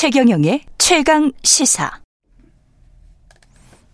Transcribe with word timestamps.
최경영의 0.00 0.62
최강 0.78 1.30
시사. 1.42 2.00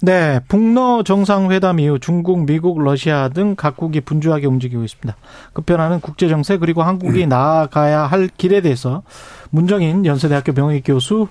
네, 0.03 0.39
북러 0.47 1.03
정상회담 1.03 1.80
이후 1.80 1.98
중국, 1.98 2.47
미국, 2.47 2.80
러시아 2.80 3.29
등 3.29 3.57
각국이 3.57 4.03
분주하게 4.03 4.47
움직이고 4.47 4.84
있습니다. 4.84 5.16
급변하는 5.53 5.98
국제 5.98 6.29
정세 6.29 6.59
그리고 6.59 6.84
한국이 6.84 7.25
음. 7.25 7.30
나아가야 7.30 8.03
할 8.07 8.29
길에 8.29 8.61
대해서 8.61 9.03
문정인 9.51 10.07
연세대학교 10.07 10.53
병역 10.53 10.80
교수 10.84 11.27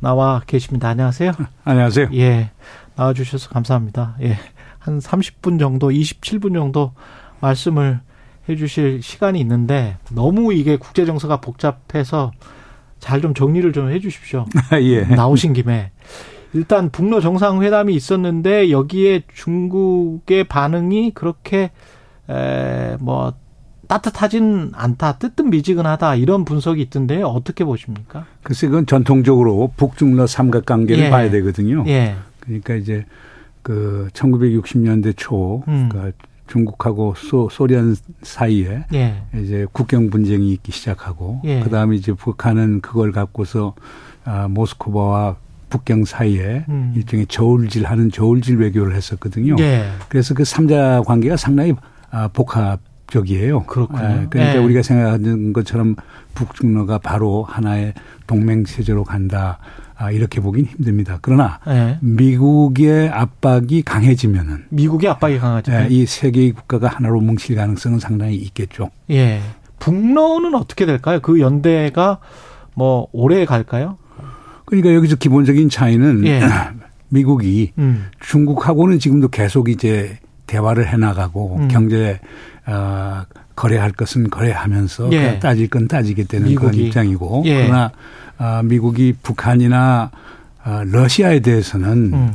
나와 0.00 0.40
계십니다. 0.46 0.88
안녕하세요. 0.88 1.32
안녕하세요. 1.64 2.08
예. 2.14 2.50
나와 2.96 3.12
주셔서 3.12 3.50
감사합니다. 3.50 4.16
예. 4.22 4.38
한 4.78 5.00
30분 5.00 5.58
정도, 5.58 5.90
27분 5.90 6.54
정도 6.54 6.92
말씀을 7.40 8.00
해 8.48 8.56
주실 8.56 9.02
시간이 9.02 9.38
있는데 9.40 9.98
너무 10.12 10.54
이게 10.54 10.78
국제 10.78 11.04
정세가 11.04 11.42
복잡해서 11.42 12.32
잘 13.00 13.20
좀 13.20 13.34
정리를 13.34 13.72
좀 13.72 13.90
해 13.90 14.00
주십시오. 14.00 14.46
예. 14.80 15.02
나오신 15.02 15.52
김에 15.52 15.90
일단 16.52 16.90
북러 16.90 17.20
정상회담이 17.20 17.94
있었는데 17.94 18.70
여기에 18.70 19.22
중국의 19.34 20.44
반응이 20.44 21.12
그렇게 21.12 21.70
에뭐 22.28 23.34
따뜻하진 23.86 24.72
않다, 24.74 25.18
뜨뜻미지근하다 25.18 26.14
이런 26.14 26.44
분석이 26.46 26.80
있던데요. 26.82 27.26
어떻게 27.26 27.64
보십니까? 27.64 28.24
글쎄 28.42 28.66
그건 28.68 28.86
전통적으로 28.86 29.72
북중러 29.76 30.26
삼각관계를 30.26 31.04
예. 31.04 31.10
봐야 31.10 31.30
되거든요. 31.30 31.84
예. 31.88 32.14
그러니까 32.40 32.74
이제 32.74 33.04
그 33.62 34.08
1960년대 34.14 35.14
초 35.16 35.62
음. 35.68 35.88
그러니까 35.90 36.16
중국하고 36.46 37.14
소, 37.16 37.48
소련 37.50 37.96
사이에 38.22 38.84
예. 38.92 39.22
이제 39.34 39.66
국경 39.72 40.10
분쟁이 40.10 40.52
있기 40.52 40.72
시작하고 40.72 41.40
예. 41.44 41.60
그다음에 41.60 41.96
이제 41.96 42.12
북한은 42.12 42.80
그걸 42.80 43.12
갖고서 43.12 43.74
아 44.24 44.48
모스크바와 44.48 45.36
북경 45.70 46.04
사이에 46.04 46.64
음. 46.68 46.92
일종의 46.96 47.26
저울질 47.26 47.84
하는 47.86 48.10
저울질 48.10 48.58
외교를 48.58 48.94
했었거든요. 48.94 49.56
예. 49.58 49.90
그래서 50.08 50.34
그 50.34 50.44
삼자 50.44 51.02
관계가 51.04 51.36
상당히 51.36 51.74
아, 52.10 52.28
복합 52.28 52.78
적이에요. 53.06 53.64
그렇군요. 53.64 54.00
아, 54.00 54.26
그러니까 54.28 54.54
예. 54.54 54.58
우리가 54.58 54.82
생각하는 54.82 55.52
것처럼 55.52 55.96
북중러가 56.34 56.98
바로 56.98 57.44
하나의 57.44 57.94
동맹 58.26 58.64
체제로 58.64 59.04
간다. 59.04 59.58
아, 59.96 60.10
이렇게 60.10 60.40
보긴 60.40 60.64
힘듭니다. 60.66 61.18
그러나 61.22 61.60
예. 61.68 61.98
미국의 62.00 63.10
압박이 63.10 63.82
강해지면은 63.82 64.64
미국의 64.70 65.10
압박이 65.10 65.38
강해지면 65.38 65.84
예, 65.84 65.94
이세 65.94 66.30
개의 66.32 66.52
국가가 66.52 66.88
하나로 66.88 67.20
뭉칠 67.20 67.56
가능성은 67.56 68.00
상당히 68.00 68.36
있겠죠. 68.36 68.90
예. 69.10 69.40
북러는 69.78 70.54
어떻게 70.54 70.86
될까요? 70.86 71.20
그 71.20 71.40
연대가 71.40 72.18
뭐 72.74 73.06
오래 73.12 73.44
갈까요? 73.44 73.98
그러니까 74.64 74.94
여기서 74.94 75.16
기본적인 75.16 75.68
차이는 75.68 76.26
예. 76.26 76.40
미국이 77.10 77.72
음. 77.78 78.06
중국하고는 78.20 78.98
지금도 78.98 79.28
계속 79.28 79.68
이제 79.68 80.18
대화를 80.46 80.88
해나가고 80.88 81.56
음. 81.56 81.68
경제 81.68 82.20
어, 82.66 83.22
거래할 83.56 83.92
것은 83.92 84.30
거래하면서 84.30 85.12
예. 85.12 85.38
따질 85.38 85.68
건 85.68 85.86
따지게 85.88 86.24
되는 86.24 86.48
미국이. 86.48 86.70
그런 86.72 86.86
입장이고 86.86 87.42
예. 87.46 87.66
그러나 87.66 87.90
어, 88.38 88.62
미국이 88.64 89.14
북한이나 89.22 90.10
어, 90.64 90.82
러시아에 90.86 91.40
대해서는 91.40 91.92
음. 92.14 92.32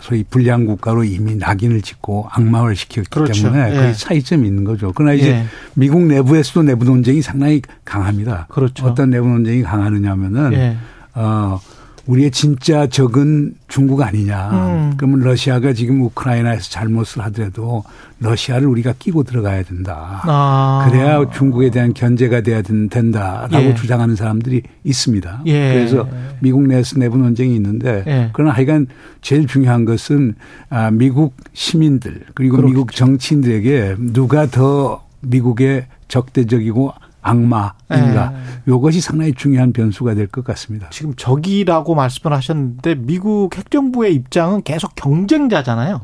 소위 0.00 0.24
불량 0.24 0.66
국가로 0.66 1.04
이미 1.04 1.36
낙인을 1.36 1.80
찍고 1.82 2.26
악마를 2.30 2.74
시켰기 2.74 3.08
그렇죠. 3.08 3.44
때문에 3.44 3.70
예. 3.70 3.76
그 3.76 3.94
차이점이 3.96 4.48
있는 4.48 4.64
거죠. 4.64 4.92
그러나 4.92 5.12
이제 5.12 5.30
예. 5.30 5.44
미국 5.74 6.02
내부에서도 6.02 6.64
내부 6.64 6.84
논쟁이 6.84 7.22
상당히 7.22 7.62
강합니다. 7.84 8.46
그렇죠. 8.50 8.84
어떤 8.84 9.10
내부 9.10 9.28
논쟁이 9.28 9.62
강하느냐면은 9.62 10.52
예. 10.54 10.76
어 11.14 11.60
우리의 12.08 12.30
진짜 12.30 12.86
적은 12.86 13.54
중국 13.68 14.00
아니냐. 14.00 14.50
음. 14.50 14.94
그러면 14.96 15.20
러시아가 15.20 15.74
지금 15.74 16.00
우크라이나에서 16.02 16.70
잘못을 16.70 17.22
하더라도 17.26 17.84
러시아를 18.20 18.66
우리가 18.66 18.94
끼고 18.98 19.24
들어가야 19.24 19.62
된다. 19.62 20.22
아. 20.24 20.88
그래야 20.88 21.22
중국에 21.30 21.70
대한 21.70 21.92
견제가 21.92 22.40
돼야 22.40 22.62
된 22.62 22.88
다라고 22.88 23.66
예. 23.66 23.74
주장하는 23.74 24.16
사람들이 24.16 24.62
있습니다. 24.84 25.42
예. 25.46 25.74
그래서 25.74 26.08
미국 26.40 26.66
내에서 26.66 26.98
내부 26.98 27.18
논쟁이 27.18 27.54
있는데 27.54 28.02
예. 28.06 28.30
그러나 28.32 28.54
하여간 28.54 28.86
제일 29.20 29.46
중요한 29.46 29.84
것은 29.84 30.34
아, 30.70 30.90
미국 30.90 31.34
시민들 31.52 32.22
그리고 32.34 32.56
그렇겠죠. 32.56 32.68
미국 32.68 32.92
정치인들에게 32.94 33.96
누가 33.98 34.46
더 34.46 35.04
미국의 35.20 35.86
적대적이고 36.08 36.92
악마인가 37.22 38.30
네. 38.30 38.36
이것이 38.66 39.00
상당히 39.00 39.32
중요한 39.32 39.72
변수가 39.72 40.14
될 40.14 40.28
것 40.28 40.44
같습니다. 40.44 40.88
지금 40.90 41.14
적이라고 41.16 41.94
말씀을 41.94 42.36
하셨는데 42.36 42.96
미국 42.96 43.56
핵정부의 43.56 44.14
입장은 44.14 44.62
계속 44.62 44.94
경쟁자잖아요. 44.94 46.02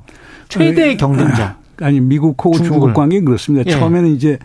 최대의 0.48 0.74
네. 0.90 0.96
경쟁자. 0.96 1.56
아니 1.80 2.00
미국하고 2.00 2.54
중국 2.54 2.94
관계는 2.94 3.24
그렇습니다. 3.24 3.64
예. 3.66 3.72
처음에는 3.78 4.10
이제 4.10 4.38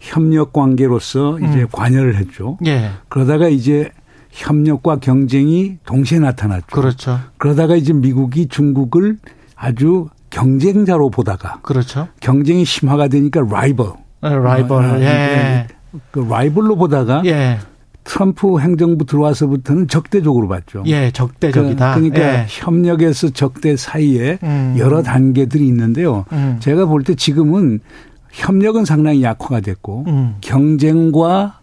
협력 0.00 0.52
관계로서 0.52 1.38
이제 1.38 1.62
음. 1.62 1.66
관여를 1.72 2.16
했죠. 2.16 2.58
예. 2.66 2.90
그러다가 3.08 3.48
이제 3.48 3.90
협력과 4.30 4.96
경쟁이 4.96 5.78
동시에 5.86 6.18
나타났죠. 6.18 6.66
그렇죠. 6.66 7.20
그러다가 7.38 7.74
이제 7.76 7.92
미국이 7.92 8.48
중국을 8.48 9.18
아주 9.56 10.08
경쟁자로 10.30 11.10
보다가 11.10 11.60
그렇죠. 11.62 12.08
경쟁이 12.20 12.64
심화가 12.64 13.08
되니까 13.08 13.40
라이벌. 13.48 13.92
라이벌. 14.20 14.84
어, 14.84 15.00
예. 15.00 15.66
그 16.10 16.20
라이벌로 16.20 16.76
보다가 16.76 17.22
예. 17.26 17.58
트럼프 18.04 18.58
행정부 18.58 19.06
들어와서부터는 19.06 19.88
적대적으로 19.88 20.46
봤죠. 20.48 20.82
예, 20.86 21.10
적대적이다. 21.10 21.94
그, 21.94 21.98
러니까 22.00 22.18
예. 22.20 22.46
협력에서 22.48 23.30
적대 23.30 23.76
사이에 23.76 24.38
음. 24.42 24.74
여러 24.78 25.02
단계들이 25.02 25.66
있는데요. 25.66 26.26
음. 26.32 26.56
제가 26.60 26.84
볼 26.86 27.02
때 27.04 27.14
지금은 27.14 27.80
협력은 28.30 28.84
상당히 28.84 29.22
약화가 29.22 29.60
됐고 29.60 30.04
음. 30.08 30.34
경쟁과 30.40 31.60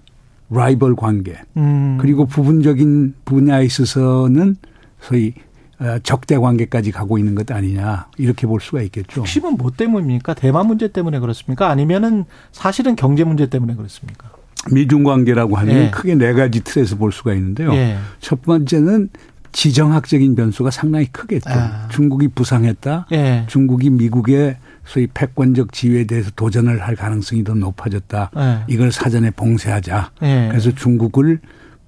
라이벌 0.50 0.96
관계 0.96 1.36
음. 1.58 1.98
그리고 2.00 2.26
부분적인 2.26 3.14
분야에 3.26 3.66
있어서는 3.66 4.56
소위 5.00 5.34
어, 5.38 5.51
적대 6.04 6.38
관계까지 6.38 6.92
가고 6.92 7.18
있는 7.18 7.36
것 7.36 7.50
아니냐 7.52 8.08
이렇게 8.18 8.48
볼 8.48 8.62
수가 8.62 8.82
있겠죠. 8.84 9.22
핵심은 9.22 9.58
뭐 9.58 9.72
때문입니까? 9.72 10.34
대만 10.36 10.68
문제 10.68 10.88
때문에 10.88 11.20
그렇습니까? 11.20 11.70
아니면은 11.70 12.26
사실은 12.52 12.96
경제 12.96 13.24
문제 13.24 13.48
때문에 13.48 13.76
그렇습니까? 13.76 14.30
미중 14.72 15.04
관계라고 15.04 15.56
하면 15.58 15.76
예. 15.76 15.90
크게 15.90 16.16
네 16.16 16.34
가지 16.34 16.64
틀에서 16.64 16.96
볼 16.96 17.12
수가 17.12 17.34
있는데요. 17.34 17.74
예. 17.74 17.98
첫 18.20 18.44
번째는 18.44 19.10
지정학적인 19.52 20.36
변수가 20.36 20.72
상당히 20.72 21.08
크겠죠. 21.08 21.50
아. 21.50 21.88
중국이 21.90 22.30
부상했다. 22.30 23.08
예. 23.12 23.46
중국이 23.48 23.90
미국의 23.90 24.58
소위 24.86 25.08
패권적 25.08 25.74
지위에 25.74 26.06
대해서 26.06 26.32
도전을 26.36 26.82
할 26.82 26.96
가능성이 26.96 27.44
더 27.44 27.54
높아졌다. 27.54 28.32
예. 28.38 28.60
이걸 28.68 28.92
사전에 28.92 29.32
봉쇄하자. 29.32 30.12
예. 30.22 30.48
그래서 30.50 30.72
중국을 30.72 31.40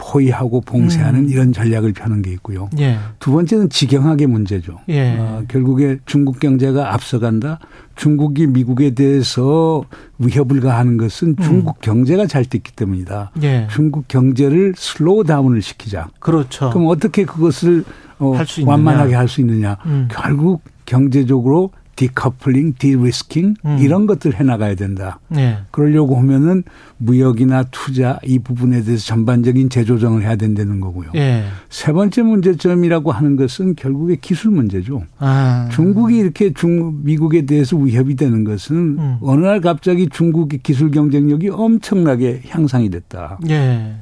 포위하고 0.03 0.61
봉쇄하는 0.61 1.21
음. 1.21 1.29
이런 1.29 1.53
전략을 1.53 1.93
펴는 1.93 2.21
게 2.21 2.31
있고요. 2.33 2.69
예. 2.79 2.97
두 3.19 3.31
번째는 3.31 3.69
지경학의 3.69 4.27
문제죠. 4.27 4.79
예. 4.89 5.15
어, 5.17 5.43
결국에 5.47 5.97
중국 6.05 6.39
경제가 6.39 6.93
앞서간다. 6.93 7.59
중국이 7.95 8.47
미국에 8.47 8.91
대해서 8.91 9.83
위협을 10.19 10.59
가하는 10.59 10.97
것은 10.97 11.35
음. 11.39 11.43
중국 11.43 11.77
음. 11.77 11.81
경제가 11.81 12.27
잘 12.27 12.43
됐기 12.43 12.73
때문이다. 12.73 13.31
예. 13.43 13.67
중국 13.71 14.07
경제를 14.07 14.73
slow 14.75 15.23
down을 15.23 15.61
시키자. 15.61 16.09
그렇죠. 16.19 16.69
그럼 16.71 16.87
어떻게 16.87 17.23
그것을 17.23 17.85
어, 18.19 18.33
완만하게 18.65 19.15
할 19.15 19.27
수 19.27 19.41
있느냐. 19.41 19.77
음. 19.85 20.07
결국 20.11 20.61
경제적으로 20.85 21.71
디커플링, 21.95 22.73
디리스킹 22.77 23.55
음. 23.65 23.77
이런 23.79 24.05
것들 24.05 24.35
해나가야 24.35 24.75
된다. 24.75 25.19
네. 25.29 25.57
그러려고 25.71 26.17
하면은 26.17 26.63
무역이나 26.97 27.65
투자 27.71 28.19
이 28.23 28.39
부분에 28.39 28.83
대해서 28.83 29.05
전반적인 29.05 29.69
재조정을 29.69 30.23
해야 30.23 30.35
된다는 30.35 30.79
거고요. 30.79 31.11
네. 31.13 31.45
세 31.69 31.91
번째 31.91 32.23
문제점이라고 32.23 33.11
하는 33.11 33.35
것은 33.35 33.75
결국에 33.75 34.17
기술 34.19 34.51
문제죠. 34.51 35.03
아. 35.19 35.69
중국이 35.71 36.17
이렇게 36.17 36.53
중 36.53 37.03
미국에 37.03 37.45
대해서 37.45 37.77
위협이 37.77 38.15
되는 38.15 38.43
것은 38.43 38.75
음. 38.75 39.17
어느 39.21 39.45
날 39.45 39.61
갑자기 39.61 40.07
중국의 40.09 40.59
기술 40.63 40.91
경쟁력이 40.91 41.49
엄청나게 41.49 42.41
향상이 42.47 42.89
됐다. 42.89 43.39
네. 43.43 43.95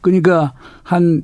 그러니까 0.00 0.52
한 0.82 1.22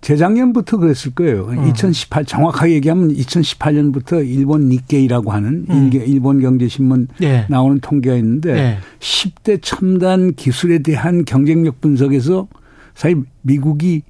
재작년부터 0.00 0.78
그랬을 0.78 1.14
거예요. 1.14 1.46
음. 1.46 1.68
2018 1.68 2.24
정확하게 2.24 2.74
얘기하면 2.74 3.14
2018년부터 3.14 4.26
일본 4.26 4.68
니케이라고 4.68 5.30
하는 5.32 5.66
음. 5.68 5.90
일본 5.92 6.40
경제신문 6.40 7.08
네. 7.20 7.44
나오는 7.48 7.78
통계가 7.80 8.16
있는데 8.16 8.54
네. 8.54 8.78
10대 9.00 9.58
첨단 9.60 10.34
기술에 10.34 10.78
대한 10.78 11.24
경쟁력 11.24 11.80
분석에서 11.80 12.48
사실 12.94 13.22
미국이 13.42 14.02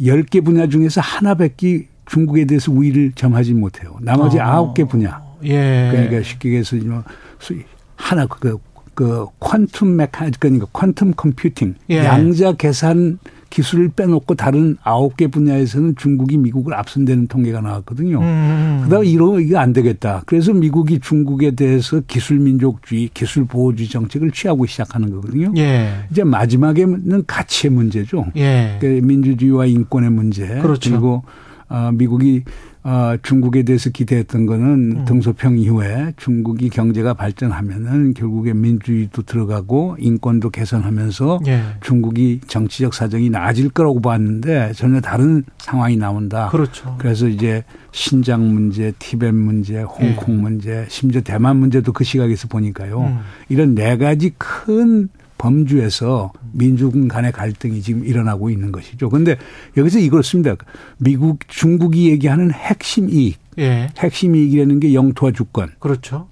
10개 0.00 0.44
분야 0.44 0.68
중에서 0.68 1.00
하나밖에 1.00 1.86
중국에 2.06 2.44
대해서 2.44 2.72
우위를 2.72 3.12
점하지 3.14 3.54
못해요. 3.54 3.96
나머지 4.00 4.38
어. 4.40 4.74
9개 4.74 4.88
분야. 4.88 5.22
예. 5.44 5.90
그러니까 5.92 6.22
쉽게 6.22 6.48
얘기해서 6.48 6.76
뭐 6.76 7.04
하나 7.94 8.26
그, 8.26 8.58
그 8.94 9.26
퀀텀 9.40 9.86
메카 9.94 10.30
그러니까 10.38 10.66
퀀텀 10.66 11.14
컴퓨팅 11.16 11.74
예. 11.90 11.98
양자 11.98 12.52
계산 12.52 13.18
기술을 13.56 13.88
빼놓고 13.88 14.34
다른 14.34 14.76
아홉 14.82 15.16
개 15.16 15.28
분야에서는 15.28 15.96
중국이 15.96 16.36
미국을 16.36 16.74
앞선다는 16.74 17.26
통계가 17.26 17.62
나왔거든요. 17.62 18.20
음. 18.20 18.80
그다가 18.84 19.02
이러면 19.02 19.40
이게 19.40 19.56
안 19.56 19.72
되겠다. 19.72 20.22
그래서 20.26 20.52
미국이 20.52 20.98
중국에 21.00 21.52
대해서 21.52 22.02
기술 22.06 22.38
민족주의, 22.38 23.08
기술 23.14 23.46
보호주의 23.46 23.88
정책을 23.88 24.30
취하고 24.32 24.66
시작하는 24.66 25.10
거거든요. 25.10 25.54
예. 25.56 25.88
이제 26.10 26.22
마지막에는 26.22 27.24
가치의 27.26 27.72
문제죠. 27.72 28.26
예. 28.36 28.76
그러니까 28.78 29.06
민주주의와 29.06 29.64
인권의 29.64 30.10
문제. 30.10 30.46
그렇죠. 30.60 30.90
그리고 30.90 31.22
어, 31.70 31.90
미국이 31.94 32.44
어, 32.86 33.16
중국에 33.20 33.64
대해서 33.64 33.90
기대했던 33.90 34.46
거는 34.46 34.98
음. 34.98 35.04
등소평 35.06 35.58
이후에 35.58 36.12
중국이 36.16 36.68
경제가 36.68 37.14
발전하면은 37.14 38.14
결국에 38.14 38.52
민주주의도 38.54 39.22
들어가고 39.22 39.96
인권도 39.98 40.50
개선하면서 40.50 41.40
예. 41.48 41.62
중국이 41.80 42.42
정치적 42.46 42.94
사정이 42.94 43.28
나아질 43.28 43.70
거라고 43.70 44.00
봤는데 44.00 44.72
전혀 44.74 45.00
다른 45.00 45.42
상황이 45.58 45.96
나온다. 45.96 46.48
그렇죠. 46.50 46.94
그래서 46.98 47.26
이제 47.26 47.64
신장 47.90 48.54
문제, 48.54 48.92
티벳 49.00 49.34
문제, 49.34 49.82
홍콩 49.82 50.36
예. 50.36 50.40
문제, 50.40 50.86
심지어 50.88 51.20
대만 51.22 51.56
문제도 51.56 51.92
그 51.92 52.04
시각에서 52.04 52.46
보니까요. 52.46 53.00
음. 53.00 53.18
이런 53.48 53.74
네 53.74 53.96
가지 53.96 54.32
큰 54.38 55.08
범주에서 55.38 56.32
민중 56.52 57.08
간의 57.08 57.32
갈등이 57.32 57.82
지금 57.82 58.04
일어나고 58.04 58.50
있는 58.50 58.72
것이죠. 58.72 59.08
그런데 59.08 59.36
여기서 59.76 59.98
이걸 59.98 60.22
씁니다. 60.22 60.56
미국, 60.98 61.40
중국이 61.48 62.08
얘기하는 62.10 62.50
핵심 62.52 63.10
이익. 63.10 63.38
예. 63.58 63.88
핵심 63.98 64.34
이익이라는 64.34 64.80
게 64.80 64.94
영토와 64.94 65.32
주권. 65.32 65.70
그렇죠. 65.78 66.28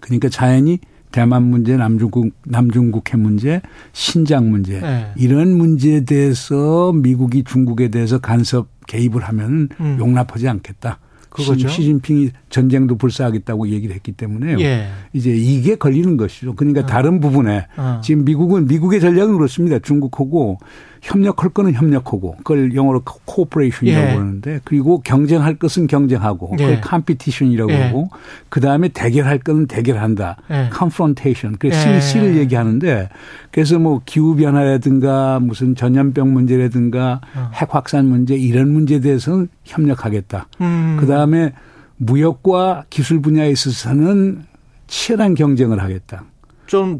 그러니까 0.00 0.28
자연히 0.28 0.78
대만 1.10 1.42
문제, 1.44 1.76
남중국, 1.76 2.32
남중국해 2.44 3.16
문제, 3.18 3.60
신장 3.92 4.50
문제 4.50 4.80
예. 4.82 5.12
이런 5.16 5.56
문제에 5.56 6.04
대해서 6.04 6.92
미국이 6.92 7.44
중국에 7.44 7.88
대해서 7.88 8.18
간섭 8.18 8.68
개입을 8.86 9.22
하면 9.22 9.68
음. 9.80 9.96
용납하지 10.00 10.48
않겠다. 10.48 10.98
그거죠. 11.32 11.68
시진핑이 11.68 12.30
전쟁도 12.50 12.96
불사하겠다고 12.96 13.68
얘기를 13.68 13.94
했기 13.94 14.12
때문에요. 14.12 14.60
예. 14.60 14.88
이제 15.12 15.30
이게 15.30 15.74
걸리는 15.76 16.16
것이죠. 16.16 16.54
그러니까 16.54 16.82
어. 16.82 16.86
다른 16.86 17.20
부분에 17.20 17.66
어. 17.76 18.00
지금 18.04 18.24
미국은 18.24 18.66
미국의 18.66 19.00
전략은 19.00 19.36
그렇습니다. 19.36 19.78
중국하고 19.78 20.58
협력할 21.02 21.50
거는 21.50 21.74
협력하고 21.74 22.36
그걸 22.38 22.74
영어로 22.74 23.02
cooperation이라고 23.24 24.08
예. 24.08 24.14
그러는데 24.14 24.60
그리고 24.64 25.02
경쟁할 25.02 25.56
것은 25.56 25.88
경쟁하고 25.88 26.50
그걸 26.50 26.76
예. 26.76 26.80
competition이라고 26.80 27.72
예. 27.72 27.82
하고 27.82 28.08
그다음에 28.48 28.88
대결할 28.88 29.40
거는 29.40 29.66
대결한다. 29.66 30.36
예. 30.50 30.70
confrontation. 30.72 31.56
그 31.58 31.68
예. 31.68 32.00
C를 32.00 32.36
얘기하는데 32.36 33.08
그래서 33.50 33.80
뭐 33.80 34.00
기후 34.06 34.36
변화라든가 34.36 35.40
무슨 35.40 35.74
전염병 35.74 36.32
문제라든가 36.32 37.20
어. 37.34 37.50
핵 37.52 37.74
확산 37.74 38.06
문제 38.06 38.36
이런 38.36 38.70
문제에 38.72 39.00
대해서는 39.00 39.48
협력하겠다. 39.64 40.46
음. 40.60 40.96
그다음에 41.00 41.52
무역과 41.96 42.84
기술 42.90 43.20
분야에 43.20 43.50
있어서는 43.50 44.44
치열한 44.86 45.34
경쟁을 45.34 45.82
하겠다. 45.82 46.24
좀 46.66 46.98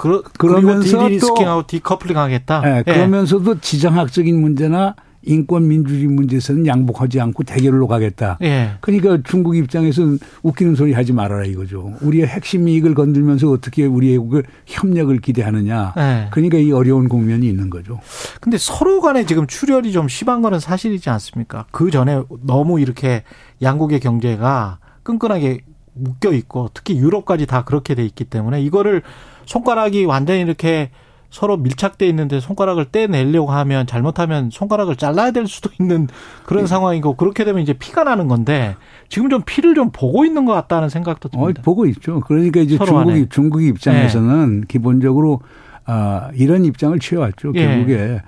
그러, 0.00 0.22
그러면서 0.38 1.08
디리스킹하고 1.08 1.66
디커플링 1.66 2.16
하겠다. 2.16 2.62
네, 2.62 2.82
그러면서도 2.84 3.50
예. 3.50 3.60
지정학적인 3.60 4.40
문제나 4.40 4.94
인권 5.22 5.68
민주주의 5.68 6.06
문제에서는 6.06 6.66
양복하지 6.66 7.20
않고 7.20 7.42
대결로 7.42 7.86
가겠다. 7.86 8.38
예. 8.40 8.70
그러니까 8.80 9.18
중국 9.22 9.56
입장에서는 9.56 10.18
웃기는 10.42 10.74
소리 10.74 10.94
하지 10.94 11.12
말아라 11.12 11.44
이거죠. 11.44 11.92
우리의 12.00 12.26
핵심 12.26 12.66
이익을 12.66 12.94
건들면서 12.94 13.50
어떻게 13.50 13.84
우리의 13.84 14.16
그 14.30 14.42
협력을 14.64 15.14
기대하느냐. 15.18 15.92
예. 15.98 16.28
그러니까 16.30 16.56
이 16.56 16.72
어려운 16.72 17.10
국면이 17.10 17.46
있는 17.46 17.68
거죠. 17.68 18.00
근데 18.40 18.56
서로 18.56 19.02
간에 19.02 19.26
지금 19.26 19.46
출혈이 19.46 19.92
좀 19.92 20.08
심한 20.08 20.40
거는 20.40 20.60
사실이지 20.60 21.10
않습니까? 21.10 21.66
그 21.72 21.90
전에 21.90 22.22
너무 22.46 22.80
이렇게 22.80 23.22
양국의 23.60 24.00
경제가 24.00 24.78
끈끈하게 25.02 25.60
묶여 25.92 26.32
있고 26.32 26.70
특히 26.72 26.96
유럽까지 26.96 27.44
다 27.44 27.64
그렇게 27.64 27.94
돼 27.94 28.02
있기 28.06 28.24
때문에 28.24 28.62
이거를 28.62 29.02
손가락이 29.50 30.04
완전히 30.04 30.42
이렇게 30.42 30.90
서로 31.28 31.56
밀착돼 31.56 32.08
있는데 32.08 32.38
손가락을 32.38 32.86
떼내려고 32.86 33.50
하면 33.50 33.84
잘못하면 33.86 34.48
손가락을 34.50 34.94
잘라야 34.94 35.32
될 35.32 35.48
수도 35.48 35.70
있는 35.80 36.06
그런 36.44 36.64
네. 36.64 36.68
상황이고 36.68 37.14
그렇게 37.14 37.44
되면 37.44 37.60
이제 37.60 37.72
피가 37.72 38.04
나는 38.04 38.28
건데 38.28 38.76
지금 39.08 39.28
좀 39.28 39.42
피를 39.44 39.74
좀 39.74 39.90
보고 39.92 40.24
있는 40.24 40.44
것 40.44 40.52
같다는 40.52 40.88
생각도 40.88 41.28
듭니다. 41.30 41.60
어, 41.60 41.64
보고 41.64 41.86
있죠. 41.86 42.20
그러니까 42.20 42.60
이제 42.60 42.78
중국이 42.78 43.28
중국이 43.28 43.66
입장에서는 43.68 44.60
네. 44.60 44.66
기본적으로 44.68 45.40
아 45.84 46.30
이런 46.34 46.64
입장을 46.64 46.96
취해왔죠. 47.00 47.52
예. 47.56 47.66
결국에 47.66 48.20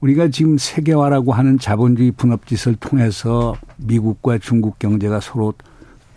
우리가 0.00 0.28
지금 0.28 0.58
세계화라고 0.58 1.32
하는 1.32 1.58
자본주의 1.58 2.12
분업짓을 2.12 2.76
통해서 2.76 3.56
미국과 3.78 4.38
중국 4.38 4.78
경제가 4.78 5.18
서로 5.18 5.54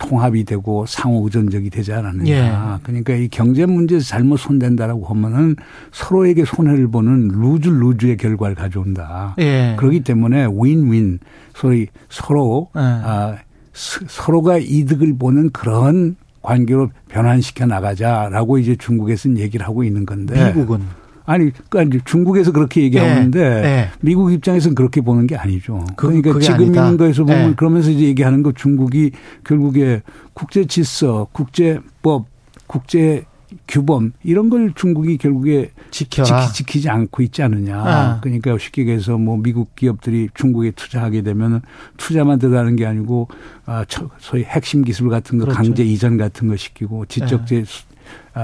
통합이 0.02 0.44
되고 0.44 0.84
상호 0.86 1.24
의존적이 1.24 1.70
되지 1.70 1.92
않았느냐. 1.92 2.30
예. 2.30 2.78
그러니까 2.82 3.14
이 3.14 3.28
경제 3.28 3.66
문제에서 3.66 4.04
잘못 4.04 4.36
손댄다라고 4.38 5.04
하면은 5.06 5.56
서로에게 5.92 6.44
손해를 6.44 6.88
보는 6.88 7.28
루즈 7.28 7.68
루즈의 7.68 8.16
결과를 8.16 8.54
가져온다. 8.54 9.34
예. 9.38 9.76
그렇기 9.78 10.00
때문에 10.00 10.48
윈윈 10.52 11.20
소위 11.54 11.86
서로 12.08 12.68
예. 12.76 12.80
아 12.80 13.36
서로가 13.72 14.58
이득을 14.58 15.16
보는 15.18 15.50
그런 15.50 16.16
관계로 16.42 16.90
변환시켜 17.08 17.66
나가자라고 17.66 18.58
이제 18.58 18.74
중국에서는 18.76 19.38
얘기를 19.38 19.64
하고 19.64 19.84
있는 19.84 20.04
건데 20.04 20.52
미국은 20.52 20.80
아니, 21.24 21.50
그러니까 21.68 21.98
중국에서 22.04 22.52
그렇게 22.52 22.82
얘기하는데 22.82 23.38
네. 23.40 23.62
네. 23.62 23.90
미국 24.00 24.32
입장에서는 24.32 24.74
그렇게 24.74 25.00
보는 25.00 25.26
게 25.26 25.36
아니죠. 25.36 25.84
그, 25.96 26.08
그러니까 26.08 26.38
지금. 26.40 26.66
있는 26.66 26.96
거에서 26.96 27.24
보면 27.24 27.50
네. 27.50 27.54
그러면서 27.56 27.90
이제 27.90 28.04
얘기하는 28.06 28.42
거 28.42 28.52
중국이 28.52 29.12
결국에 29.44 30.02
국제 30.34 30.64
질서, 30.64 31.28
국제법, 31.32 32.26
국제 32.66 33.24
규범 33.68 34.12
이런 34.22 34.50
걸 34.50 34.72
중국이 34.74 35.18
결국에 35.18 35.70
지켜라. 35.90 36.48
지키, 36.48 36.80
지 36.80 36.88
않고 36.88 37.22
있지 37.22 37.42
않느냐. 37.42 37.76
아. 37.76 38.20
그러니까 38.20 38.56
쉽게 38.58 38.82
얘기해서 38.82 39.18
뭐 39.18 39.36
미국 39.36 39.76
기업들이 39.76 40.28
중국에 40.34 40.70
투자하게 40.72 41.22
되면은 41.22 41.60
투자만 41.96 42.38
들어가는 42.38 42.76
게 42.76 42.86
아니고 42.86 43.28
아 43.66 43.84
소위 44.18 44.44
핵심 44.44 44.82
기술 44.82 45.08
같은 45.08 45.38
거 45.38 45.44
그렇죠. 45.44 45.56
강제 45.58 45.84
이전 45.84 46.16
같은 46.16 46.48
거 46.48 46.56
시키고 46.56 47.06
지적재 47.06 47.56
네. 47.56 47.62
아, 47.62 47.91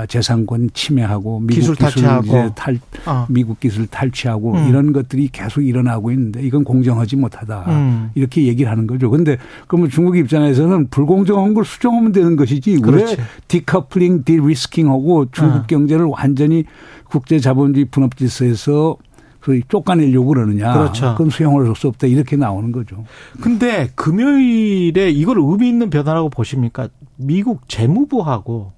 재산권 0.06 0.70
침해하고 0.74 1.40
미국 1.40 1.54
기술 1.60 1.76
탈취하고 1.76 2.54
탈 2.54 2.78
어. 3.06 3.26
미국 3.30 3.58
기술 3.58 3.86
탈취하고 3.86 4.52
음. 4.52 4.68
이런 4.68 4.92
것들이 4.92 5.28
계속 5.28 5.62
일어나고 5.62 6.10
있는데 6.10 6.42
이건 6.42 6.64
공정하지 6.64 7.16
못하다 7.16 7.64
음. 7.68 8.10
이렇게 8.14 8.44
얘기를 8.46 8.70
하는 8.70 8.86
거죠. 8.86 9.10
근데 9.10 9.38
그러면 9.66 9.88
중국 9.88 10.18
입장에서는 10.18 10.88
불공정한 10.88 11.54
걸 11.54 11.64
수정하면 11.64 12.12
되는 12.12 12.36
것이지 12.36 12.80
그렇지. 12.80 13.16
왜 13.18 13.24
디커플링, 13.48 14.24
디리스킹하고 14.24 15.30
중국 15.32 15.56
어. 15.56 15.64
경제를 15.66 16.04
완전히 16.04 16.64
국제 17.04 17.38
자본주의 17.38 17.86
분업 17.86 18.16
질서에서 18.16 18.96
그 19.40 19.60
쫓아내려고 19.68 20.26
그러느냐. 20.26 20.74
그렇죠. 20.74 21.12
그건 21.12 21.30
수용할 21.30 21.74
수 21.74 21.88
없다. 21.88 22.06
이렇게 22.06 22.36
나오는 22.36 22.70
거죠. 22.70 23.04
근데 23.40 23.88
금요일에 23.94 25.10
이걸 25.10 25.38
의미 25.38 25.68
있는 25.68 25.88
변화라고 25.88 26.28
보십니까? 26.28 26.88
미국 27.16 27.66
재무부하고 27.68 28.72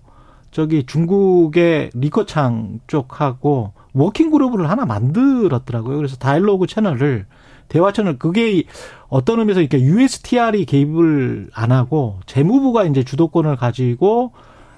저기 0.50 0.84
중국의 0.84 1.90
리커창 1.94 2.80
쪽하고 2.86 3.72
working 3.92 4.30
group을 4.30 4.68
하나 4.68 4.84
만들었더라고요. 4.84 5.96
그래서 5.96 6.16
dialogue 6.16 6.66
채널을 6.66 7.26
대화 7.68 7.92
채널 7.92 8.18
그게 8.18 8.64
어떤 9.08 9.38
의미에서 9.38 9.60
이렇게 9.60 9.80
USTR이 9.80 10.64
개입을 10.64 11.50
안 11.54 11.72
하고 11.72 12.18
재무부가 12.26 12.84
이제 12.84 13.04
주도권을 13.04 13.56
가지고 13.56 14.32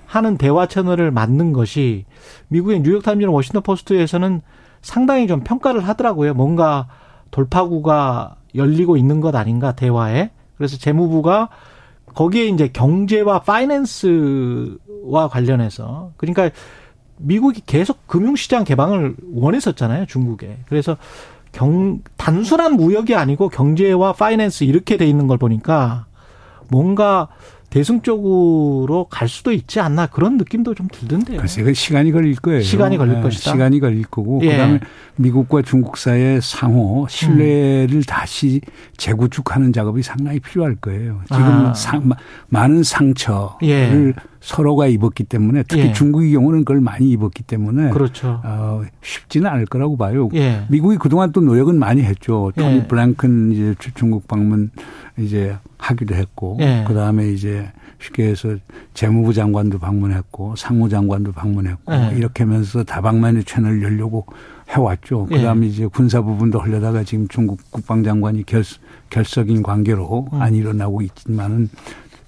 하는 0.06 0.36
대화 0.36 0.66
채널을 0.66 1.10
만든 1.10 1.54
것이 1.54 2.04
미국의 2.48 2.82
뉴욕타임즈나 2.82 3.30
워싱턴 3.30 3.62
포스트에서는 3.62 4.42
상당히 4.82 5.26
좀 5.26 5.40
평가를 5.40 5.80
하더라고요. 5.88 6.34
뭔가 6.34 6.86
돌파구가 7.30 8.36
열리고 8.54 8.98
있는 8.98 9.20
것 9.20 9.34
아닌가 9.34 9.72
대화에. 9.72 10.30
그래서 10.58 10.76
재무부가 10.76 11.48
거기에 12.14 12.46
이제 12.48 12.68
경제와 12.68 13.40
파이낸스 13.40 14.76
와 15.02 15.28
관련해서 15.28 16.12
그러니까 16.16 16.50
미국이 17.18 17.62
계속 17.64 18.06
금융시장 18.06 18.64
개방을 18.64 19.14
원했었잖아요, 19.34 20.06
중국에. 20.06 20.58
그래서 20.68 20.96
경, 21.52 22.00
단순한 22.16 22.76
무역이 22.76 23.14
아니고 23.14 23.48
경제와 23.48 24.12
파이낸스 24.12 24.64
이렇게 24.64 24.96
돼 24.96 25.06
있는 25.06 25.26
걸 25.26 25.38
보니까 25.38 26.06
뭔가 26.68 27.28
대승적으로 27.72 29.06
갈 29.08 29.28
수도 29.28 29.50
있지 29.50 29.80
않나 29.80 30.06
그런 30.06 30.36
느낌도 30.36 30.74
좀 30.74 30.88
들던데요. 30.92 31.38
글쎄, 31.38 31.62
그 31.62 31.72
시간이 31.72 32.12
걸릴 32.12 32.36
거예요. 32.36 32.60
시간이 32.60 32.98
걸릴 32.98 33.14
네, 33.14 33.20
것이다. 33.22 33.50
시간이 33.50 33.80
걸릴 33.80 34.04
거고 34.04 34.40
예. 34.42 34.50
그다음에 34.50 34.80
미국과 35.16 35.62
중국 35.62 35.96
사이의 35.96 36.42
상호 36.42 37.06
신뢰를 37.08 37.96
음. 37.96 38.02
다시 38.06 38.60
재구축하는 38.98 39.72
작업이 39.72 40.02
상당히 40.02 40.38
필요할 40.38 40.76
거예요. 40.76 41.20
지금 41.28 41.44
아. 41.44 41.72
상, 41.72 42.10
많은 42.48 42.82
상처를 42.82 43.48
예. 43.62 44.12
서로가 44.42 44.88
입었기 44.88 45.24
때문에 45.24 45.62
특히 45.68 45.84
예. 45.84 45.92
중국의 45.92 46.32
경우는 46.32 46.64
그걸 46.64 46.80
많이 46.80 47.08
입었기 47.10 47.44
때문에 47.44 47.90
그렇죠. 47.90 48.40
어, 48.44 48.82
쉽지는 49.00 49.48
않을 49.48 49.66
거라고 49.66 49.96
봐요. 49.96 50.28
예. 50.34 50.64
미국이 50.68 50.96
그동안 50.98 51.30
또 51.30 51.40
노력은 51.40 51.78
많이 51.78 52.02
했죠. 52.02 52.52
토니 52.56 52.76
예. 52.76 52.86
블랭큰 52.88 53.52
이제 53.52 53.74
중국 53.94 54.26
방문 54.26 54.70
이제 55.16 55.56
하기도 55.78 56.16
했고 56.16 56.58
예. 56.60 56.84
그다음에 56.88 57.30
이제 57.30 57.70
쉽게 58.00 58.24
해서 58.24 58.56
재무부 58.94 59.32
장관도 59.32 59.78
방문했고 59.78 60.56
상무장관도 60.56 61.32
방문했고 61.32 61.92
예. 61.92 62.12
이렇게 62.16 62.42
하면서 62.42 62.82
다방면의 62.82 63.44
채널을 63.44 63.80
열려고 63.80 64.26
해왔죠. 64.70 65.28
예. 65.30 65.36
그다음에 65.36 65.68
이제 65.68 65.86
군사 65.86 66.20
부분도 66.20 66.58
하려다가 66.58 67.04
지금 67.04 67.28
중국 67.28 67.60
국방장관이 67.70 68.44
결, 68.44 68.64
결석인 69.08 69.62
관계로 69.62 70.26
음. 70.32 70.42
안 70.42 70.56
일어나고 70.56 71.02
있지만은 71.02 71.68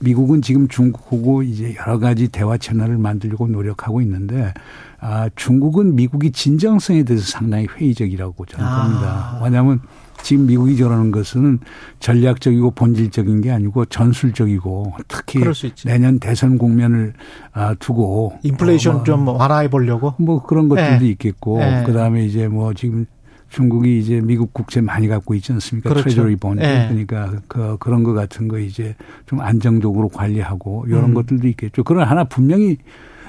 미국은 0.01 0.43
지금 0.43 0.69
중국하고 0.69 1.43
이제 1.43 1.75
여러 1.77 1.99
가지 1.99 2.29
대화 2.29 2.57
채널을 2.57 2.99
만들려고 2.99 3.47
노력하고 3.47 4.01
있는데 4.03 4.53
아 5.01 5.29
중국은 5.37 5.95
미국이 5.95 6.31
진정성에 6.31 7.05
대해서 7.05 7.27
상당히 7.27 7.67
회의적이라고 7.67 8.47
저는 8.47 8.67
아. 8.67 8.83
봅니다. 8.83 9.41
왜냐하면 9.43 9.81
지금 10.23 10.47
미국이 10.47 10.77
저러는 10.77 11.11
것은 11.11 11.61
전략적이고 12.01 12.71
본질적인 12.71 13.43
게 13.43 13.51
아니고 13.51 13.85
전술적이고 13.85 14.95
특히 15.07 15.41
내년 15.85 16.19
대선 16.19 16.57
국면을 16.57 17.13
아, 17.53 17.75
두고 17.75 18.39
인플레이션 18.43 18.93
어, 18.93 18.97
뭐, 18.97 19.05
좀 19.05 19.29
완화해 19.29 19.69
보려고 19.69 20.15
뭐 20.19 20.43
그런 20.43 20.69
것들도 20.69 21.05
네. 21.05 21.11
있겠고 21.11 21.59
네. 21.59 21.85
그다음에 21.85 22.25
이제 22.25 22.49
뭐 22.49 22.73
지금 22.73 23.07
중국이 23.55 24.01
이제 24.01 24.21
미국 24.21 24.53
국채 24.53 24.81
많이 24.81 25.07
갖고 25.07 25.33
있지 25.35 25.53
않습니까? 25.53 25.91
그렇죠. 25.91 26.09
treasury 26.09 26.35
bond. 26.37 26.61
네. 26.61 26.89
그러니까 26.89 27.41
그 27.47 27.77
그런 27.79 28.03
거 28.03 28.13
같은 28.13 28.49
거 28.49 28.59
이제 28.59 28.97
좀 29.27 29.41
안정적으로 29.41 30.09
관리하고 30.09 30.87
이런 30.89 31.05
음. 31.05 31.15
것들도 31.15 31.47
있겠죠. 31.49 31.85
그러나 31.85 32.11
하나 32.11 32.25
분명히 32.25 32.79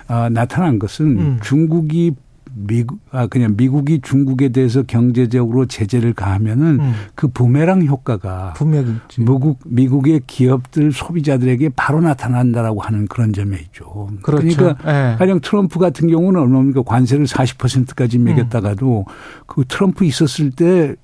아, 0.07 0.29
나타난 0.29 0.79
것은 0.79 1.05
음. 1.19 1.39
중국이 1.43 2.15
미국 2.53 2.99
아 3.11 3.27
그냥 3.27 3.55
미국이 3.57 3.99
중국에 4.01 4.49
대해서 4.49 4.83
경제적으로 4.83 5.65
제재를 5.65 6.13
가하면은 6.13 6.79
음. 6.79 6.93
그 7.15 7.27
부메랑 7.27 7.85
효과가 7.85 8.53
분명히 8.55 8.95
미국 9.17 9.59
미국의 9.65 10.21
기업들 10.27 10.91
소비자들에게 10.91 11.69
바로 11.75 12.01
나타난다라고 12.01 12.81
하는 12.81 13.07
그런 13.07 13.33
점에 13.33 13.57
있죠. 13.57 14.09
그렇죠. 14.21 14.55
그러니까 14.55 14.83
네. 14.85 15.15
가령 15.17 15.41
트럼프 15.41 15.79
같은 15.79 16.07
경우는 16.07 16.39
얼마입니까 16.39 16.83
관세를 16.83 17.25
40%까지 17.25 18.19
매겼다가도 18.19 19.05
음. 19.07 19.13
그 19.45 19.63
트럼프 19.67 20.05
있었을 20.05 20.51
때 20.51 20.95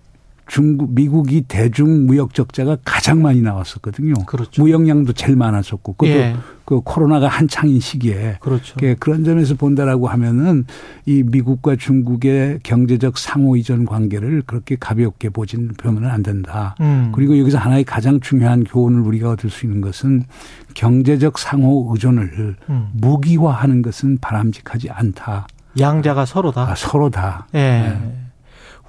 중국 0.52 0.94
미국이 0.94 1.44
대중 1.48 2.06
무역 2.08 2.34
적자가 2.34 2.76
가장 2.84 3.22
많이 3.22 3.40
나왔었거든요. 3.42 4.16
그렇죠. 4.26 4.62
무역량도 4.62 5.14
제일 5.14 5.38
많았었고 5.38 5.94
그것도 5.94 6.12
예. 6.12 6.36
그 6.66 6.82
코로나가 6.82 7.30
한창인 7.30 7.80
시기에 7.80 8.36
그렇죠. 8.42 8.76
그런 9.00 9.24
점에서 9.24 9.56
본다라고 9.56 10.10
하면은 10.10 10.66
이 11.06 11.24
미국과 11.26 11.78
중국의 11.78 12.60
경제적 12.64 13.18
상호 13.18 13.56
이전 13.56 13.86
관계를 13.86 14.44
그렇게 14.46 14.76
가볍게 14.78 15.30
보진 15.30 15.70
보면 15.70 16.10
안 16.10 16.22
된다. 16.22 16.76
음. 16.82 17.14
그리고 17.16 17.40
여기서 17.40 17.58
하나의 17.58 17.86
가장 17.86 18.20
중요한 18.20 18.66
교훈을 18.66 19.00
우리가 19.00 19.30
얻을 19.30 19.50
수 19.50 19.66
있는 19.66 19.80
것은 19.80 20.26
경제적 20.74 21.40
상호 21.40 21.90
의존을 21.94 22.58
음. 22.70 22.90
무기화하는 22.92 23.82
것은 23.84 24.18
바람직하지 24.20 24.90
않다. 24.90 25.48
양자가 25.80 26.26
서로다. 26.26 26.72
아, 26.72 26.76
서로다. 26.76 27.48
예. 27.54 27.58
네. 27.58 28.31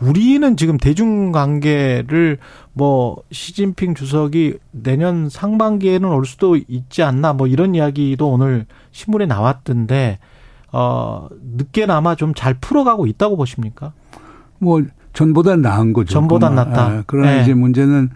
우리는 0.02 0.56
지금 0.56 0.78
대중관계를 0.78 2.38
뭐 2.73 3.23
시진핑 3.30 3.94
주석이 3.94 4.59
내년 4.73 5.28
상반기에는 5.28 6.09
올 6.09 6.26
수도 6.26 6.56
있지 6.56 7.02
않나 7.02 7.32
뭐 7.32 7.47
이런 7.47 7.75
이야기도 7.75 8.30
오늘 8.30 8.66
신문에 8.90 9.26
나왔던데 9.26 10.18
어 10.73 11.28
늦게나마 11.56 12.14
좀 12.14 12.35
잘 12.35 12.54
풀어가고 12.54 13.06
있다고 13.06 13.37
보십니까? 13.37 13.92
뭐 14.59 14.82
전보다 15.12 15.56
나은 15.56 15.92
거죠. 15.92 16.12
전보다 16.14 16.49
낫다. 16.50 16.82
아, 16.87 17.04
그러나 17.06 17.32
네. 17.37 17.42
이제 17.42 17.54
문제는 17.54 18.11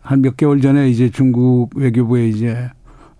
한몇 0.00 0.36
개월 0.36 0.60
전에 0.60 0.88
이제 0.88 1.10
중국 1.10 1.70
외교부에 1.74 2.28
이제 2.28 2.70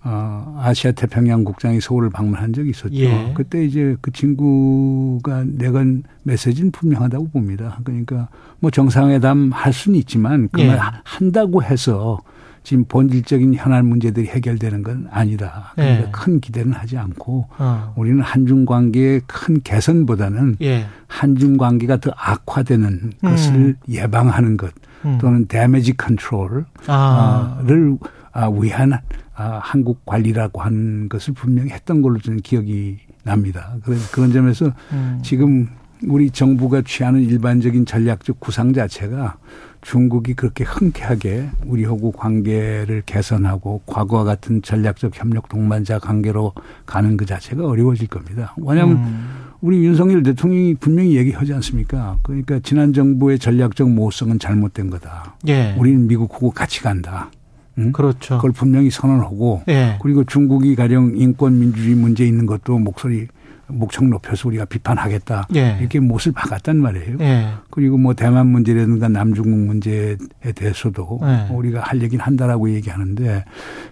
어, 0.09 0.61
아시아 0.63 0.93
태평양 0.93 1.43
국장이 1.43 1.81
서울을 1.81 2.11
방문한 2.11 2.53
적이 2.53 2.71
있었죠. 2.71 2.95
예. 2.95 3.33
그때 3.35 3.65
이제 3.65 3.97
그 4.01 4.13
친구가 4.13 5.45
내건 5.47 6.05
메시지는 6.23 6.71
분명하다고 6.71 7.31
봅니다. 7.31 7.81
그러니까 7.83 8.29
뭐 8.61 8.71
정상회담 8.71 9.51
할 9.53 9.73
수는 9.73 9.99
있지만 9.99 10.49
그말 10.53 10.77
예. 10.77 10.81
한다고 11.03 11.65
해서 11.65 12.21
지금 12.63 12.85
본질적인 12.85 13.55
현안 13.55 13.87
문제들이 13.87 14.29
해결되는 14.29 14.83
건 14.85 15.09
아니다. 15.11 15.73
그러니까 15.75 16.07
예. 16.07 16.11
큰 16.13 16.41
기대는 16.41 16.73
하지 16.73 16.99
않고 16.99 17.49
어. 17.59 17.93
우리는 17.97 18.21
한중 18.21 18.65
관계의 18.65 19.23
큰 19.27 19.61
개선보다는 19.63 20.57
예. 20.63 20.87
한중 21.09 21.57
관계가 21.57 21.99
더 21.99 22.13
악화되는 22.17 22.87
음. 22.89 23.13
것을 23.21 23.77
예방하는 23.89 24.57
것 24.57 24.73
음. 25.05 25.19
또는 25.21 25.47
데미지 25.49 25.97
컨트롤을 25.97 26.65
아. 26.87 27.61
아, 28.37 28.51
위한 28.51 28.93
아, 29.35 29.61
한국 29.63 30.05
관리라고 30.05 30.61
하는 30.61 31.09
것을 31.09 31.33
분명히 31.33 31.71
했던 31.71 32.03
걸로 32.03 32.19
저는 32.19 32.41
기억이 32.41 32.99
납니다. 33.25 33.75
그래서 33.83 34.11
그런 34.13 34.31
점에서 34.31 34.73
음. 34.93 35.19
지금 35.23 35.69
우리 36.05 36.31
정부가 36.31 36.83
취하는 36.83 37.23
일반적인 37.23 37.87
전략적 37.87 38.39
구상 38.39 38.75
자체가 38.75 39.39
중국이 39.81 40.35
그렇게 40.35 40.65
흔쾌하게 40.65 41.49
우리하고 41.65 42.13
관계를 42.13 43.05
개선하고 43.07 43.81
과거와 43.87 44.25
같은 44.25 44.61
전략적 44.61 45.19
협력 45.19 45.49
동반자 45.49 45.99
관계로 45.99 46.53
가는 46.85 47.17
그 47.17 47.25
자체가 47.25 47.67
어려워질 47.67 48.09
겁니다. 48.09 48.55
왜냐하면 48.59 48.99
음. 48.99 49.29
우리 49.63 49.83
윤석열 49.83 50.23
대통령이 50.23 50.75
분명히 50.75 51.17
얘기하지 51.17 51.55
않습니까? 51.55 52.19
그러니까 52.23 52.61
지난 52.63 52.93
정부의 52.93 53.39
전략적 53.39 53.89
모호성은 53.89 54.39
잘못된 54.39 54.91
거다. 54.91 55.37
예. 55.49 55.75
우리는 55.79 56.07
미국하고 56.07 56.51
같이 56.51 56.83
간다. 56.83 57.31
응? 57.79 57.93
그렇죠. 57.93 58.37
그걸 58.37 58.53
분명히 58.53 58.91
선언하고 58.91 59.63
예. 59.69 59.99
그리고 60.01 60.25
중국이 60.25 60.75
가령 60.75 61.13
인권 61.17 61.59
민주주의 61.59 61.95
문제 61.95 62.27
있는 62.27 62.47
것도 62.47 62.79
목소리 62.79 63.29
목청 63.69 64.11
높여서 64.11 64.49
우리가 64.49 64.65
비판하겠다 64.65 65.49
예. 65.57 65.77
이렇게 65.81 66.01
못을 66.01 66.33
박았단 66.33 66.77
말이에요. 66.77 67.17
예. 67.21 67.49
그리고 67.71 67.99
뭐 67.99 68.15
대만 68.15 68.47
문제라든가 68.47 69.09
남중국 69.09 69.59
문제에 69.59 70.17
대해서도 70.55 71.21
예. 71.23 71.53
우리가 71.53 71.81
할 71.81 72.01
얘기는 72.03 72.25
한다라고 72.25 72.71
얘기하는데 72.71 73.45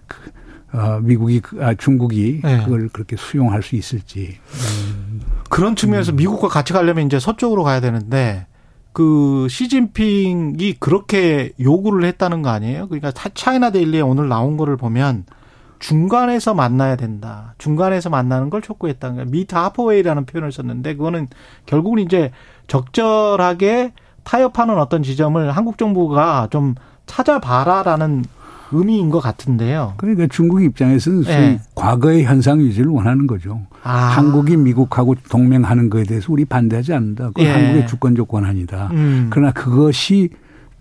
그, 0.06 0.78
어, 0.78 1.00
미국이 1.00 1.40
그, 1.40 1.64
아, 1.64 1.74
중국이 1.74 2.40
예. 2.44 2.58
그걸 2.64 2.88
그렇게 2.88 3.16
수용할 3.16 3.62
수 3.62 3.76
있을지 3.76 4.38
음. 4.44 5.20
그런 5.50 5.76
측면에서 5.76 6.12
음. 6.12 6.16
미국과 6.16 6.48
같이 6.48 6.72
가려면 6.72 7.06
이제 7.06 7.18
서쪽으로 7.18 7.64
가야 7.64 7.80
되는데 7.80 8.46
그 8.94 9.48
시진핑이 9.50 10.74
그렇게 10.78 11.50
요구를 11.60 12.04
했다는 12.04 12.42
거 12.42 12.50
아니에요? 12.50 12.86
그러니까 12.86 13.10
차이나 13.10 13.70
데일리에 13.70 14.00
오늘 14.00 14.28
나온 14.28 14.56
거를 14.56 14.76
보면 14.76 15.26
중간에서 15.80 16.54
만나야 16.54 16.94
된다. 16.94 17.54
중간에서 17.58 18.08
만나는 18.08 18.50
걸 18.50 18.62
촉구했다는 18.62 19.16
거예요. 19.16 19.30
미트 19.30 19.54
하퍼웨이라는 19.56 20.26
표현을 20.26 20.52
썼는데 20.52 20.94
그거는 20.94 21.26
결국은 21.66 21.98
이제 21.98 22.30
적절하게 22.68 23.92
타협하는 24.22 24.78
어떤 24.78 25.02
지점을 25.02 25.50
한국 25.50 25.76
정부가 25.76 26.46
좀 26.50 26.76
찾아봐라라는 27.06 28.24
의미인 28.72 29.10
것 29.10 29.20
같은데요. 29.20 29.94
그러니까 29.96 30.26
중국 30.28 30.62
입장에서는 30.62 31.22
네. 31.22 31.60
과거의 31.74 32.24
현상 32.24 32.60
유지를 32.60 32.90
원하는 32.90 33.26
거죠. 33.26 33.60
아. 33.82 33.92
한국이 33.92 34.56
미국하고 34.56 35.14
동맹하는 35.28 35.90
것에 35.90 36.04
대해서 36.04 36.32
우리 36.32 36.44
반대하지 36.44 36.92
않는다. 36.92 37.28
그건 37.28 37.44
예. 37.44 37.50
한국의 37.50 37.86
주권적 37.86 38.28
권한이다. 38.28 38.88
음. 38.92 39.26
그러나 39.30 39.52
그것이 39.52 40.30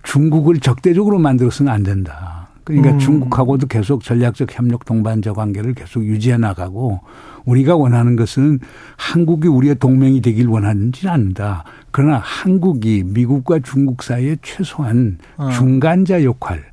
중국을 0.04 0.60
적대적으로 0.60 1.20
만들어서는 1.20 1.72
안 1.72 1.84
된다. 1.84 2.48
그러니까 2.64 2.92
음. 2.92 3.00
중국하고도 3.00 3.68
계속 3.68 4.04
전략적 4.04 4.58
협력 4.58 4.86
동반자 4.86 5.34
관계를 5.34 5.74
계속 5.74 6.06
유지해 6.06 6.38
나가고 6.38 7.02
우리가 7.46 7.76
원하는 7.76 8.16
것은 8.16 8.60
한국이 8.96 9.50
우리의 9.50 9.76
동맹이 9.76 10.22
되길 10.22 10.48
원하지는 10.48 11.10
않는다. 11.10 11.66
그러나 11.92 12.22
한국이 12.24 13.04
미국과 13.06 13.60
중국 13.60 14.02
사이에 14.02 14.38
최소한 14.42 15.18
어. 15.36 15.50
중간자 15.50 16.24
역할 16.24 16.64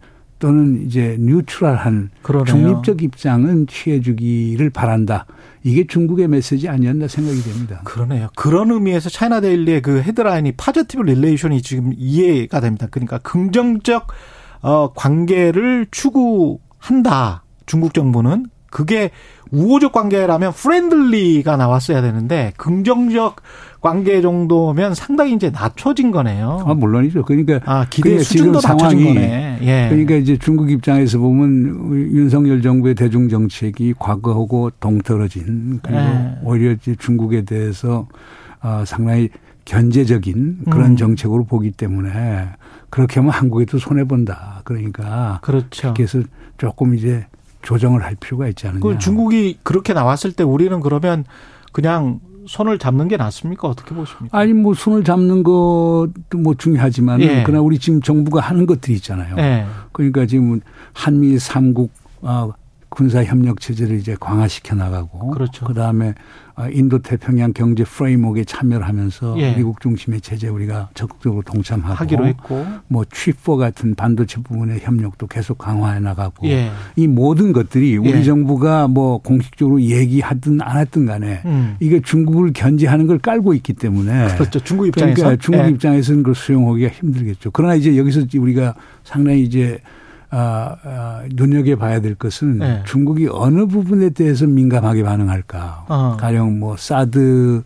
또는 0.40 0.86
이제 0.86 1.16
neutral한 1.20 2.10
그러네요. 2.22 2.44
중립적 2.46 3.02
입장은 3.02 3.68
취해주기를 3.68 4.70
바란다. 4.70 5.26
이게 5.62 5.86
중국의 5.86 6.26
메시지 6.26 6.68
아니었나 6.68 7.06
생각이 7.06 7.40
됩니다. 7.42 7.82
그러네요. 7.84 8.28
그런 8.34 8.70
의미에서 8.72 9.10
차이나 9.10 9.40
데일리의 9.40 9.82
그 9.82 10.00
헤드라인이 10.00 10.52
positive 10.52 11.02
relation이 11.02 11.62
지금 11.62 11.92
이해가 11.96 12.60
됩니다. 12.60 12.88
그러니까 12.90 13.18
긍정적 13.18 14.08
어 14.62 14.92
관계를 14.94 15.86
추구한다. 15.90 17.44
중국 17.66 17.94
정부는 17.94 18.46
그게 18.70 19.10
우호적 19.50 19.92
관계라면 19.92 20.52
프렌들리가 20.52 21.56
나왔어야 21.56 22.00
되는데 22.00 22.52
긍정적 22.56 23.42
관계 23.80 24.20
정도면 24.20 24.94
상당히 24.94 25.34
이제 25.34 25.50
낮춰진 25.50 26.10
거네요. 26.10 26.64
아, 26.66 26.74
물론이죠. 26.74 27.24
그러니까 27.24 27.60
아, 27.64 27.86
기대 27.88 28.10
그러니까 28.10 28.24
수준도 28.24 28.60
낮춰진 28.62 29.04
거네. 29.04 29.58
예. 29.62 29.86
그러니까 29.88 30.16
이제 30.16 30.36
중국 30.36 30.70
입장에서 30.70 31.18
보면 31.18 31.90
윤석열 32.12 32.60
정부의 32.60 32.94
대중 32.94 33.28
정책이 33.28 33.94
과거하고 33.98 34.70
동떨어진 34.80 35.80
그리고 35.82 35.98
예. 35.98 36.38
오히려 36.44 36.72
이제 36.72 36.94
중국에 36.98 37.42
대해서 37.42 38.06
어, 38.62 38.84
상당히 38.86 39.30
견제적인 39.64 40.64
그런 40.70 40.92
음. 40.92 40.96
정책으로 40.96 41.44
보기 41.44 41.70
때문에 41.70 42.48
그렇게 42.90 43.20
하면 43.20 43.32
한국에도 43.32 43.78
손해 43.78 44.04
본다. 44.04 44.60
그러니까 44.64 45.38
그렇죠. 45.42 45.94
그래서 45.94 46.20
조금 46.58 46.94
이제 46.94 47.26
조정을 47.62 48.02
할 48.02 48.16
필요가 48.16 48.48
있지 48.48 48.66
않느냐. 48.66 48.80
그 48.80 48.98
중국이 48.98 49.58
그렇게 49.62 49.94
나왔을 49.94 50.32
때 50.32 50.44
우리는 50.44 50.80
그러면 50.80 51.24
그냥 51.72 52.20
손을 52.50 52.80
잡는 52.80 53.06
게 53.06 53.16
낫습니까? 53.16 53.68
어떻게 53.68 53.94
보십니까? 53.94 54.36
아니 54.36 54.52
뭐 54.52 54.74
손을 54.74 55.04
잡는 55.04 55.44
것도 55.44 56.12
뭐 56.36 56.54
중요하지만 56.58 57.20
예. 57.20 57.44
그러나 57.46 57.62
우리 57.62 57.78
지금 57.78 58.02
정부가 58.02 58.40
하는 58.40 58.66
것들이 58.66 58.96
있잖아요. 58.96 59.36
예. 59.38 59.66
그러니까 59.92 60.26
지금 60.26 60.60
한미 60.92 61.38
삼국 61.38 61.92
아, 62.22 62.50
군사 62.90 63.24
협력 63.24 63.60
체제를 63.60 63.96
이제 63.96 64.16
강화시켜 64.18 64.74
나가고 64.74 65.30
그렇죠. 65.30 65.64
그다음에 65.64 66.14
아, 66.56 66.68
인도 66.68 66.98
태평양 66.98 67.54
경제 67.54 67.84
프레임워크에 67.84 68.44
참여를 68.44 68.86
하면서 68.86 69.34
예. 69.38 69.54
미국 69.54 69.80
중심의 69.80 70.20
체제 70.20 70.48
우리가 70.48 70.90
적극적으로 70.92 71.42
동참하고 71.42 71.94
하기로 71.94 72.26
했고 72.26 72.66
뭐 72.88 73.04
취포 73.10 73.56
같은 73.56 73.94
반도체 73.94 74.42
부분의 74.42 74.80
협력도 74.80 75.26
계속 75.28 75.56
강화해 75.56 76.00
나가고 76.00 76.46
예. 76.48 76.70
이 76.96 77.06
모든 77.06 77.52
것들이 77.52 77.96
우리 77.96 78.10
예. 78.10 78.22
정부가 78.22 78.88
뭐 78.88 79.18
공식적으로 79.18 79.80
얘기하든 79.80 80.60
안 80.60 80.78
했든 80.78 81.06
간에 81.06 81.40
음. 81.46 81.76
이게 81.80 82.00
중국을 82.00 82.52
견제하는 82.52 83.06
걸 83.06 83.18
깔고 83.18 83.54
있기 83.54 83.72
때문에 83.72 84.34
그렇죠. 84.34 84.60
중국 84.60 84.88
입장에서 84.88 85.14
그러니까 85.14 85.42
중국 85.42 85.64
예. 85.64 85.70
입장에서는 85.70 86.22
그걸 86.22 86.34
수용하기가 86.34 86.90
힘들겠죠. 86.90 87.52
그러나 87.52 87.74
이제 87.74 87.96
여기서 87.96 88.26
우리가 88.36 88.74
상당히 89.04 89.42
이제 89.42 89.80
아, 90.30 90.76
아, 90.84 91.22
눈여겨봐야 91.32 92.00
될 92.00 92.14
것은 92.14 92.58
네. 92.58 92.82
중국이 92.86 93.28
어느 93.30 93.66
부분에 93.66 94.10
대해서 94.10 94.46
민감하게 94.46 95.02
반응할까. 95.02 95.86
어. 95.88 96.16
가령 96.18 96.60
뭐 96.60 96.76
사드를 96.76 97.62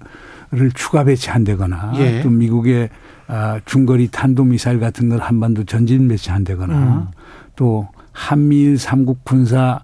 추가 0.75 1.05
배치한다거나 1.05 1.93
예. 1.97 2.23
또 2.23 2.31
미국의 2.31 2.89
아, 3.27 3.61
중거리 3.67 4.09
탄도미사일 4.09 4.81
같은 4.81 5.09
걸 5.09 5.21
한반도 5.21 5.65
전진 5.65 6.09
배치한다거나 6.09 6.75
음. 6.75 7.07
또 7.55 7.89
한미일 8.13 8.79
삼국 8.79 9.25
군사 9.25 9.81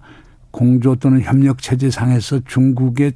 공조 0.49 0.95
또는 0.95 1.21
협력 1.21 1.61
체제 1.61 1.89
상에서 1.89 2.39
중국의 2.45 3.13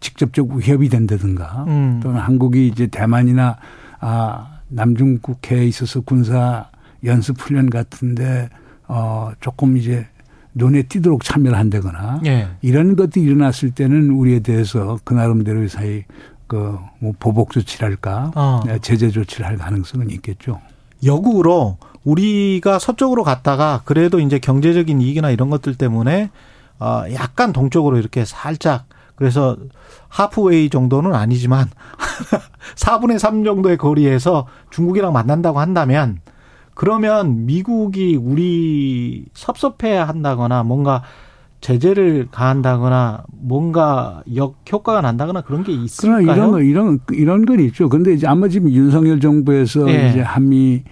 직접적 0.00 0.50
위협이 0.50 0.88
된다든가 0.88 1.64
음. 1.68 2.00
또는 2.02 2.20
한국이 2.20 2.66
이제 2.66 2.88
대만이나 2.88 3.56
아, 4.00 4.58
남중국해에 4.68 5.66
있어서 5.66 6.00
군사 6.00 6.68
연습 7.04 7.40
훈련 7.40 7.70
같은데 7.70 8.48
어 8.94 9.32
조금 9.40 9.78
이제 9.78 10.06
눈에 10.54 10.82
띄도록 10.82 11.24
참여를 11.24 11.58
한다거나 11.58 12.20
예. 12.26 12.48
이런 12.60 12.94
것들이 12.94 13.24
일어났을 13.24 13.70
때는 13.70 14.10
우리에 14.10 14.40
대해서 14.40 14.98
그 15.02 15.14
나름대로의 15.14 15.70
사이 15.70 16.04
그뭐 16.46 17.14
보복 17.18 17.52
조치랄까 17.52 18.32
어. 18.34 18.60
네, 18.66 18.78
제재 18.80 19.08
조치를 19.08 19.46
할 19.46 19.56
가능성은 19.56 20.10
있겠죠. 20.10 20.60
역으로 21.02 21.78
우리가 22.04 22.78
서쪽으로 22.78 23.24
갔다가 23.24 23.80
그래도 23.86 24.20
이제 24.20 24.38
경제적인 24.38 25.00
이익이나 25.00 25.30
이런 25.30 25.48
것들 25.48 25.74
때문에 25.74 26.30
어 26.78 27.04
약간 27.14 27.54
동쪽으로 27.54 27.96
이렇게 27.96 28.26
살짝 28.26 28.84
그래서 29.16 29.56
하프웨이 30.08 30.68
정도는 30.68 31.14
아니지만 31.14 31.70
4분의 32.76 33.18
3 33.18 33.44
정도의 33.44 33.78
거리에서 33.78 34.46
중국이랑 34.70 35.14
만난다고 35.14 35.60
한다면 35.60 36.20
그러면 36.74 37.46
미국이 37.46 38.16
우리 38.16 39.24
섭섭해 39.34 39.96
한다거나 39.96 40.62
뭔가 40.62 41.02
제재를 41.60 42.28
가한다거나 42.30 43.24
뭔가 43.30 44.22
역 44.34 44.56
효과가 44.70 45.00
난다거나 45.00 45.42
그런 45.42 45.62
게 45.62 45.72
있을까요? 45.72 46.24
그러나 46.24 46.32
이런 46.32 46.50
거 46.50 46.60
이런 46.60 47.00
이런 47.12 47.46
건 47.46 47.60
있죠. 47.60 47.88
근데 47.88 48.12
이제 48.12 48.26
아마 48.26 48.48
지금 48.48 48.70
윤석열 48.70 49.20
정부에서 49.20 49.88
예. 49.88 50.08
이제 50.08 50.20
한미 50.20 50.82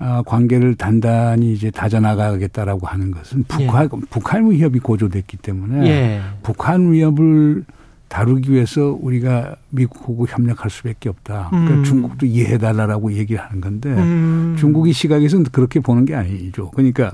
어, 0.00 0.22
관계를 0.24 0.76
단단히 0.76 1.52
이제 1.54 1.70
다져나가겠다라고 1.70 2.86
하는 2.86 3.10
것은 3.10 3.44
북한 3.48 3.84
예. 3.84 4.00
북한 4.10 4.50
위협이 4.50 4.78
고조됐기 4.80 5.38
때문에 5.38 5.88
예. 5.88 6.20
북한 6.42 6.92
위협을 6.92 7.64
다루기 8.08 8.52
위해서 8.52 8.96
우리가 9.00 9.56
미국하고 9.70 10.26
협력할 10.26 10.70
수밖에 10.70 11.08
없다. 11.08 11.48
그러니까 11.50 11.74
음. 11.74 11.84
중국도 11.84 12.26
이해해달라고 12.26 13.12
얘기를 13.12 13.40
하는 13.40 13.60
건데 13.60 13.90
음. 13.90 14.56
중국이 14.58 14.92
시각에서는 14.92 15.46
그렇게 15.52 15.80
보는 15.80 16.04
게 16.04 16.14
아니죠. 16.14 16.70
그러니까 16.70 17.12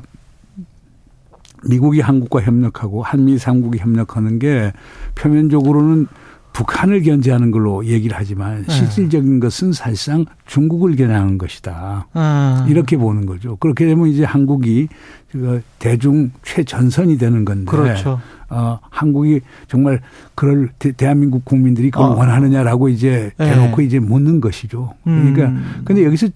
미국이 1.66 2.00
한국과 2.00 2.42
협력하고 2.42 3.02
한미 3.02 3.38
삼국이 3.38 3.78
협력하는 3.78 4.38
게 4.38 4.72
표면적으로는 5.14 6.06
북한을 6.52 7.02
견제하는 7.02 7.50
걸로 7.50 7.84
얘기를 7.84 8.16
하지만 8.16 8.62
네. 8.62 8.72
실질적인 8.72 9.40
것은 9.40 9.72
사실상 9.72 10.24
중국을 10.46 10.94
겨냥하는 10.94 11.36
것이다. 11.36 12.06
음. 12.14 12.66
이렇게 12.68 12.96
보는 12.96 13.26
거죠. 13.26 13.56
그렇게 13.56 13.86
되면 13.86 14.06
이제 14.06 14.22
한국이 14.22 14.86
그 15.32 15.62
대중 15.80 16.30
최전선이 16.44 17.18
되는 17.18 17.44
건데 17.44 17.68
그렇죠. 17.68 18.20
어, 18.50 18.78
한국이 18.90 19.40
정말 19.68 20.00
그럴 20.34 20.68
대, 20.78 21.06
한민국 21.06 21.44
국민들이 21.44 21.90
그걸 21.90 22.10
어. 22.10 22.14
원하느냐라고 22.14 22.88
이제 22.88 23.30
네. 23.38 23.50
대놓고 23.50 23.76
네. 23.76 23.84
이제 23.84 23.98
묻는 23.98 24.40
것이죠. 24.40 24.94
그러니까 25.04 25.46
음. 25.46 25.82
근데 25.84 26.04
여기서 26.04 26.28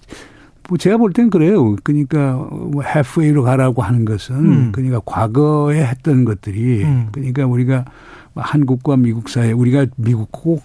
뭐 0.68 0.77
제가 0.77 0.99
볼 0.99 1.12
땐 1.12 1.31
그래요. 1.31 1.77
그러니까 1.83 2.35
뭐 2.35 2.83
해프웨이로 2.83 3.42
가라고 3.42 3.83
하는 3.83 4.05
것은 4.05 4.37
음. 4.37 4.73
그러니까 4.73 5.01
과거에 5.05 5.83
했던 5.83 6.25
것들이 6.25 6.85
음. 6.85 7.09
그러니까 7.12 7.47
우리가 7.47 7.85
한국과 8.35 8.97
미국 8.97 9.29
사이에 9.29 9.53
우리가 9.53 9.87
미국하고 9.97 10.61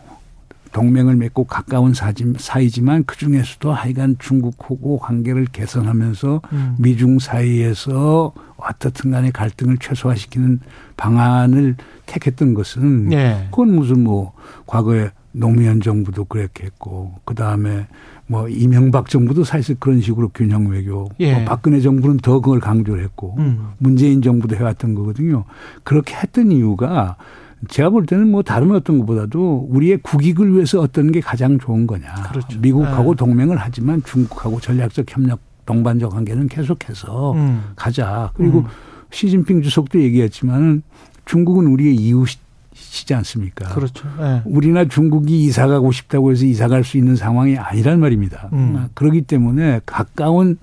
동맹을 0.73 1.15
맺고 1.15 1.45
가까운 1.45 1.93
사이지만 1.93 3.03
그 3.05 3.17
중에서도 3.17 3.71
하여간 3.71 4.17
중국하고 4.19 4.99
관계를 4.99 5.45
개선하면서 5.45 6.41
음. 6.51 6.75
미중 6.79 7.19
사이에서 7.19 8.33
어떻든 8.57 9.12
간에 9.12 9.31
갈등을 9.31 9.77
최소화시키는 9.77 10.59
방안을 10.97 11.75
택했던 12.05 12.53
것은 12.53 13.09
네. 13.09 13.47
그건 13.51 13.75
무슨 13.75 14.03
뭐 14.03 14.33
과거에 14.65 15.12
노무현 15.31 15.81
정부도 15.81 16.25
그렇게 16.25 16.65
했고 16.65 17.13
그 17.25 17.36
다음에 17.36 17.88
뭐 18.27 18.47
이명박 18.47 19.09
정부도 19.09 19.43
사실 19.43 19.75
그런 19.79 20.01
식으로 20.01 20.29
균형 20.29 20.67
외교, 20.67 21.09
예. 21.19 21.33
뭐 21.33 21.45
박근혜 21.45 21.81
정부는 21.81 22.17
더 22.17 22.39
그걸 22.39 22.59
강조를 22.59 23.03
했고 23.03 23.36
음. 23.38 23.71
문재인 23.79 24.21
정부도 24.21 24.55
해왔던 24.55 24.95
거거든요. 24.95 25.43
그렇게 25.83 26.15
했던 26.15 26.51
이유가 26.51 27.17
제가 27.69 27.89
볼 27.89 28.06
때는 28.06 28.30
뭐 28.32 28.43
다른 28.43 28.71
어떤 28.71 28.99
것보다도 28.99 29.67
우리의 29.69 29.97
국익을 30.02 30.54
위해서 30.54 30.80
어떤 30.80 31.12
게 31.12 31.19
가장 31.21 31.60
좋은 31.60 31.88
거냐. 31.88 32.13
그렇죠. 32.32 32.60
미국하고 32.60 33.15
네. 33.15 33.17
동맹을 33.17 33.58
하지만 33.58 34.02
중국하고 34.04 34.60
전략적 34.60 35.06
협력 35.10 35.39
동반적 35.65 36.12
관계는 36.12 36.47
계속해서 36.47 37.34
음. 37.34 37.63
가자. 37.76 38.32
그리고 38.36 38.60
음. 38.60 38.65
시진핑 39.12 39.62
주석도 39.62 40.02
얘기했지만 40.02 40.84
중국은 41.26 41.67
우리의 41.67 41.95
이웃이지 41.95 43.13
않습니까? 43.13 43.69
그렇죠. 43.73 44.08
네. 44.19 44.41
우리나 44.45 44.86
중국이 44.86 45.45
이사 45.45 45.67
가고 45.67 45.91
싶다고 45.91 46.32
해서 46.32 46.45
이사 46.45 46.67
갈 46.67 46.84
수 46.84 46.97
있는 46.97 47.15
상황이 47.15 47.58
아니란 47.58 47.99
말입니다. 47.99 48.49
음. 48.54 48.88
그렇기 48.93 49.21
때문에 49.21 49.82
가까운 49.86 50.58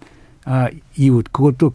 아, 0.44 0.68
이웃 0.96 1.24
그것도 1.32 1.72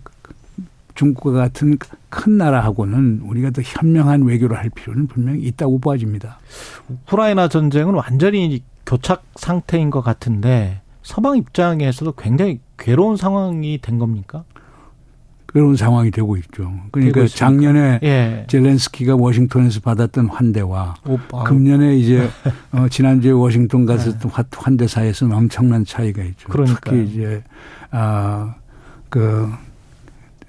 중국과 0.95 1.31
같은 1.31 1.77
큰 2.15 2.37
나라하고는 2.37 3.23
우리가 3.25 3.49
더 3.49 3.61
현명한 3.61 4.23
외교를 4.23 4.57
할 4.57 4.69
필요는 4.69 5.07
분명히 5.07 5.41
있다고 5.41 5.79
보아집니다. 5.79 6.39
우크라이나 6.87 7.49
전쟁은 7.49 7.93
완전히 7.93 8.63
교착 8.85 9.25
상태인 9.35 9.89
것 9.89 10.01
같은데 10.01 10.81
서방 11.03 11.35
입장에서도 11.35 12.13
굉장히 12.13 12.61
괴로운 12.79 13.17
상황이 13.17 13.79
된 13.81 13.99
겁니까? 13.99 14.45
괴로운 15.53 15.75
상황이 15.75 16.09
되고 16.09 16.37
있죠. 16.37 16.71
그러니까 16.91 17.27
작년에 17.27 17.99
예. 18.03 18.45
젤렌스키가 18.47 19.17
워싱턴에서 19.17 19.81
받았던 19.81 20.27
환대와 20.27 20.95
오빠. 21.05 21.43
금년에 21.43 21.97
이제 21.97 22.29
어, 22.71 22.87
지난주에 22.89 23.31
워싱턴 23.31 23.85
갔었던 23.85 24.31
네. 24.31 24.43
환대사에서는 24.53 25.35
엄청난 25.35 25.83
차이가 25.83 26.23
있죠. 26.23 26.47
그러니까요. 26.47 26.79
특히 26.81 27.11
이제 27.11 27.43
아 27.91 28.31
그 28.31 29.49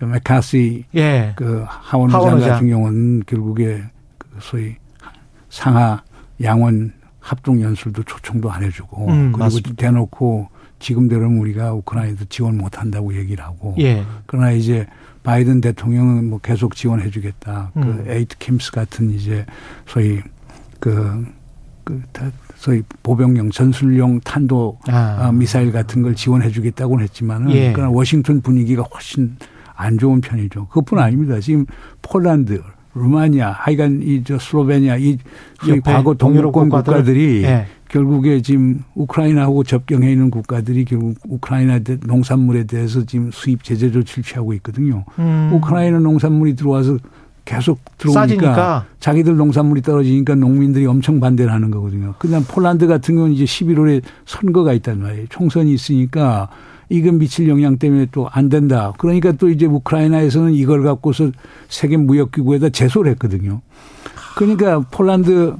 매카시 0.01 0.85
예. 0.95 1.33
그 1.37 1.65
하원 1.67 2.11
의장 2.11 2.41
같은 2.41 2.69
경우는 2.69 3.23
결국에 3.27 3.83
그 4.19 4.29
소위 4.41 4.77
상하 5.49 6.03
양원 6.43 6.93
합동 7.21 7.61
연설도 7.61 8.03
초청도 8.05 8.51
안 8.51 8.63
해주고 8.63 9.09
음, 9.09 9.23
그리고 9.33 9.39
맞습니다. 9.39 9.75
대놓고 9.77 10.49
지금대로는 10.79 11.39
우리가 11.39 11.73
우크라이나도 11.73 12.27
지원 12.27 12.59
못 12.59 12.79
한다고 12.79 13.17
얘기를 13.17 13.43
하고 13.43 13.75
예. 13.79 14.05
그러나 14.27 14.53
이제 14.53 14.87
바이든 15.23 15.61
대통령은 15.61 16.29
뭐 16.31 16.39
계속 16.39 16.77
지원해 16.77 17.11
주겠다. 17.11 17.73
그 17.75 17.81
음. 17.81 18.05
그 18.05 18.13
ATACMS 18.12 18.71
같은 18.71 19.11
이제 19.11 19.45
소위 19.87 20.21
그, 20.79 21.27
그, 21.83 22.01
소위 22.55 22.83
보병용 23.03 23.51
전술용 23.51 24.21
탄도 24.21 24.79
아. 24.89 25.27
어, 25.29 25.33
미사일 25.33 25.73
같은 25.73 26.03
걸 26.03 26.15
지원해 26.15 26.51
주겠다고는 26.51 27.03
했지만은 27.05 27.51
예. 27.53 27.73
그러나 27.73 27.91
워싱턴 27.91 28.41
분위기가 28.41 28.83
훨씬 28.83 29.37
안 29.77 29.99
좋은 29.99 30.21
편이죠. 30.21 30.67
그것뿐 30.69 30.99
아닙니다. 30.99 31.39
지금 31.41 31.67
폴란드, 32.03 32.62
루마니아, 32.95 33.51
하여간 33.53 34.01
이 34.03 34.23
저 34.25 34.39
슬로베니아 34.39 34.97
이 34.97 35.19
과거 35.85 36.15
동유권 36.15 36.71
국가들이 36.71 37.43
예. 37.45 37.67
결국에 37.89 38.41
지금 38.43 38.83
우크라이나하고 38.95 39.62
접경해 39.65 40.11
있는 40.11 40.31
국가들이 40.31 40.85
결국 40.87 41.15
우크라이나 41.29 41.81
농산물에 42.07 42.65
대해서 42.65 43.05
지금 43.05 43.31
수입 43.31 43.62
제재 43.62 43.91
조치를 43.93 44.25
취하고 44.25 44.55
있거든요. 44.55 45.05
음. 45.19 45.51
우크라이나 45.55 45.99
농산물이 45.99 46.57
들어와서 46.57 46.97
계속 47.45 47.79
들어오니까 47.99 48.21
싸지니까. 48.23 48.87
자기들 48.99 49.37
농산물이 49.37 49.83
떨어지니까 49.83 50.35
농민들이 50.35 50.85
엄청 50.87 51.21
반대를 51.21 51.53
하는 51.53 51.71
거거든요. 51.71 52.15
그다음 52.19 52.43
폴란드 52.49 52.89
같은 52.89 53.15
경우는 53.15 53.37
이제 53.37 53.45
11월에 53.45 54.03
선거가 54.25 54.73
있단 54.73 55.01
말이에요. 55.01 55.27
총선이 55.29 55.73
있으니까 55.73 56.49
이건 56.88 57.18
미칠 57.18 57.49
영향 57.49 57.79
때문에 57.79 58.07
또 58.12 58.29
안 58.33 58.49
된다. 58.49 58.92
그러니까 58.99 59.33
또 59.33 59.49
이제 59.49 59.66
우크라이나에서는 59.66 60.53
이걸 60.55 60.83
갖고서 60.83 61.31
세계 61.68 61.96
무역기구에다 61.96 62.68
제소를 62.70 63.12
했거든요. 63.12 63.61
그러니까 64.37 64.81
폴란드 64.90 65.55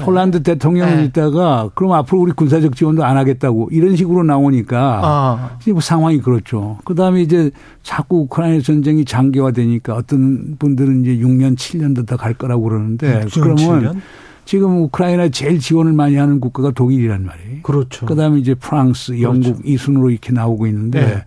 폴란드 0.00 0.42
대통령이 0.42 0.96
네. 0.96 1.04
있다가 1.04 1.70
그럼 1.74 1.92
앞으로 1.94 2.20
우리 2.20 2.32
군사적 2.32 2.76
지원도 2.76 3.02
안 3.02 3.16
하겠다고 3.16 3.70
이런 3.72 3.96
식으로 3.96 4.24
나오니까 4.24 5.00
아. 5.02 5.58
뭐 5.70 5.80
상황이 5.80 6.20
그렇죠. 6.20 6.76
그다음에 6.84 7.22
이제 7.22 7.50
자꾸 7.82 8.18
우크라이나 8.22 8.60
전쟁이 8.60 9.06
장기화되니까 9.06 9.94
어떤 9.94 10.56
분들은 10.58 11.00
이제 11.02 11.16
6년 11.24 11.56
7년도 11.56 12.06
더 12.06 12.16
갈 12.18 12.34
거라고 12.34 12.64
그러는데 12.64 13.24
그러면 13.32 13.56
7년? 13.56 14.00
지금 14.48 14.78
우크라이나 14.78 15.28
제일 15.28 15.58
지원을 15.58 15.92
많이 15.92 16.16
하는 16.16 16.40
국가가 16.40 16.70
독일이란 16.70 17.22
말이에요. 17.22 17.62
그렇죠. 17.64 18.06
그다음에 18.06 18.38
이제 18.38 18.54
프랑스, 18.54 19.20
영국 19.20 19.56
그렇죠. 19.56 19.62
이 19.62 19.76
순으로 19.76 20.08
이렇게 20.08 20.32
나오고 20.32 20.66
있는데 20.68 21.04
네. 21.04 21.24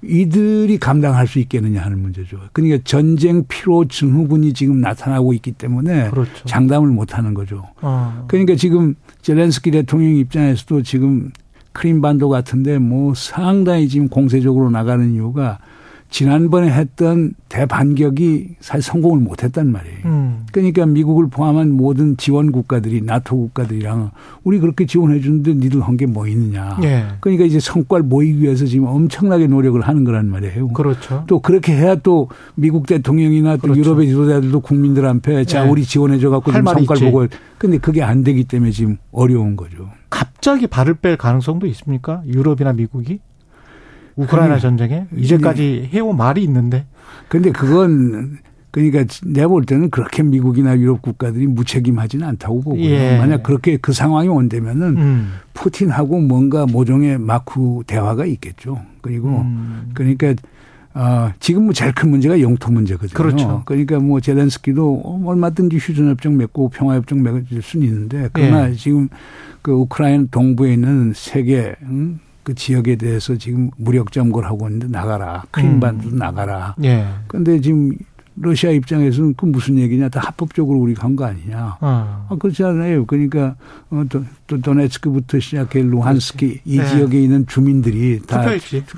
이들이 0.00 0.78
감당할 0.78 1.26
수 1.26 1.38
있겠느냐 1.38 1.82
하는 1.82 1.98
문제죠. 1.98 2.38
그러니까 2.54 2.78
전쟁 2.82 3.44
피로 3.46 3.86
증후군이 3.86 4.54
지금 4.54 4.80
나타나고 4.80 5.34
있기 5.34 5.52
때문에 5.52 6.08
그렇죠. 6.08 6.46
장담을 6.46 6.88
못 6.88 7.18
하는 7.18 7.34
거죠. 7.34 7.62
아. 7.82 8.24
그러니까 8.26 8.54
지금 8.54 8.94
젤렌스키 9.20 9.70
대통령 9.70 10.16
입장에서도 10.16 10.82
지금 10.82 11.30
크림반도 11.72 12.30
같은데 12.30 12.78
뭐 12.78 13.12
상당히 13.14 13.86
지금 13.86 14.08
공세적으로 14.08 14.70
나가는 14.70 15.12
이유가 15.12 15.58
지난번에 16.12 16.70
했던 16.70 17.32
대반격이 17.48 18.56
사실 18.60 18.82
성공을 18.82 19.20
못했단 19.20 19.72
말이에요. 19.72 19.96
음. 20.04 20.46
그러니까 20.52 20.84
미국을 20.84 21.28
포함한 21.28 21.72
모든 21.72 22.18
지원 22.18 22.52
국가들이 22.52 23.00
나토 23.00 23.34
국가들이랑 23.36 24.10
우리 24.44 24.58
그렇게 24.60 24.84
지원해 24.86 25.20
주는데 25.20 25.54
니들 25.54 25.80
한 25.80 25.96
게 25.96 26.04
뭐 26.06 26.26
있느냐. 26.28 26.78
예. 26.82 27.04
그러니까 27.20 27.44
이제 27.46 27.58
성과를 27.58 28.04
모이기 28.04 28.42
위해서 28.42 28.66
지금 28.66 28.86
엄청나게 28.86 29.46
노력을 29.46 29.80
하는 29.80 30.04
거란 30.04 30.28
말이에요. 30.28 30.68
그렇죠. 30.68 31.24
또 31.26 31.40
그렇게 31.40 31.72
해야 31.74 31.94
또 31.96 32.28
미국 32.56 32.86
대통령이나 32.86 33.56
또 33.56 33.62
그렇죠. 33.62 33.80
유럽의 33.80 34.08
지도자들도 34.08 34.60
국민들한테 34.60 35.44
자 35.46 35.64
예. 35.64 35.70
우리 35.70 35.82
지원해 35.84 36.18
줘 36.18 36.28
갖고 36.28 36.52
좀 36.52 36.62
성과를 36.64 37.10
보고 37.10 37.26
근데 37.56 37.78
그게 37.78 38.02
안 38.02 38.22
되기 38.22 38.44
때문에 38.44 38.70
지금 38.70 38.98
어려운 39.12 39.56
거죠. 39.56 39.88
갑자기 40.10 40.66
발을 40.66 40.94
뺄 40.94 41.16
가능성도 41.16 41.66
있습니까? 41.68 42.22
유럽이나 42.26 42.74
미국이? 42.74 43.20
우크라이나 44.16 44.58
전쟁에 44.58 45.06
이제까지 45.16 45.90
해온 45.92 46.16
말이 46.16 46.42
있는데. 46.44 46.86
근데 47.28 47.50
그건 47.50 48.38
그러니까 48.72 49.04
내가 49.24 49.48
볼 49.48 49.64
때는 49.64 49.90
그렇게 49.90 50.22
미국이나 50.22 50.76
유럽 50.78 51.02
국가들이 51.02 51.46
무책임하지는 51.46 52.26
않다고 52.26 52.62
보고요. 52.62 52.84
예. 52.84 53.18
만약 53.18 53.42
그렇게 53.42 53.76
그 53.76 53.92
상황이 53.92 54.28
온다면은 54.28 54.96
음. 54.96 55.32
푸틴하고 55.52 56.20
뭔가 56.20 56.64
모종의 56.64 57.18
마크 57.18 57.82
대화가 57.86 58.24
있겠죠. 58.24 58.80
그리고 59.02 59.28
음. 59.42 59.90
그러니까 59.92 60.34
어, 60.94 61.32
지금 61.38 61.64
뭐 61.64 61.72
제일 61.74 61.92
큰 61.92 62.10
문제가 62.10 62.40
영토 62.40 62.70
문제거든요. 62.72 63.14
그렇죠. 63.14 63.62
그러니까 63.66 63.98
뭐 63.98 64.20
제렌스키도 64.20 65.22
얼마든지 65.24 65.76
휴전협정 65.76 66.38
맺고 66.38 66.70
평화협정 66.70 67.22
맺을 67.22 67.60
수는 67.60 67.86
있는데 67.86 68.30
그러나 68.32 68.70
예. 68.70 68.74
지금 68.74 69.10
그 69.60 69.72
우크라이나 69.72 70.24
동부에 70.30 70.72
있는 70.72 71.12
세계 71.14 71.74
응? 71.82 72.18
그 72.42 72.54
지역에 72.54 72.96
대해서 72.96 73.36
지금 73.36 73.70
무력 73.76 74.12
점거를 74.12 74.48
하고 74.48 74.66
있는데 74.68 74.88
나가라. 74.88 75.42
크림반도 75.50 76.08
음. 76.08 76.16
나가라. 76.16 76.74
예. 76.82 77.06
근데 77.28 77.60
지금 77.60 77.92
러시아 78.34 78.70
입장에서는 78.70 79.34
그 79.36 79.44
무슨 79.46 79.78
얘기냐. 79.78 80.08
다 80.08 80.20
합법적으로 80.20 80.78
우리가 80.78 81.04
한 81.04 81.14
거 81.16 81.24
아니냐. 81.26 81.76
어. 81.82 82.26
아, 82.30 82.36
그렇지 82.38 82.64
않아요. 82.64 83.04
그러니까 83.04 83.54
어, 83.90 84.02
또, 84.08 84.24
또 84.46 84.58
도네츠크부터 84.60 85.38
시작해 85.38 85.82
루한스키 85.82 86.46
그렇지. 86.48 86.62
이 86.64 86.78
네. 86.78 86.86
지역에 86.86 87.20
있는 87.22 87.46
주민들이 87.46 88.20
다 88.26 88.42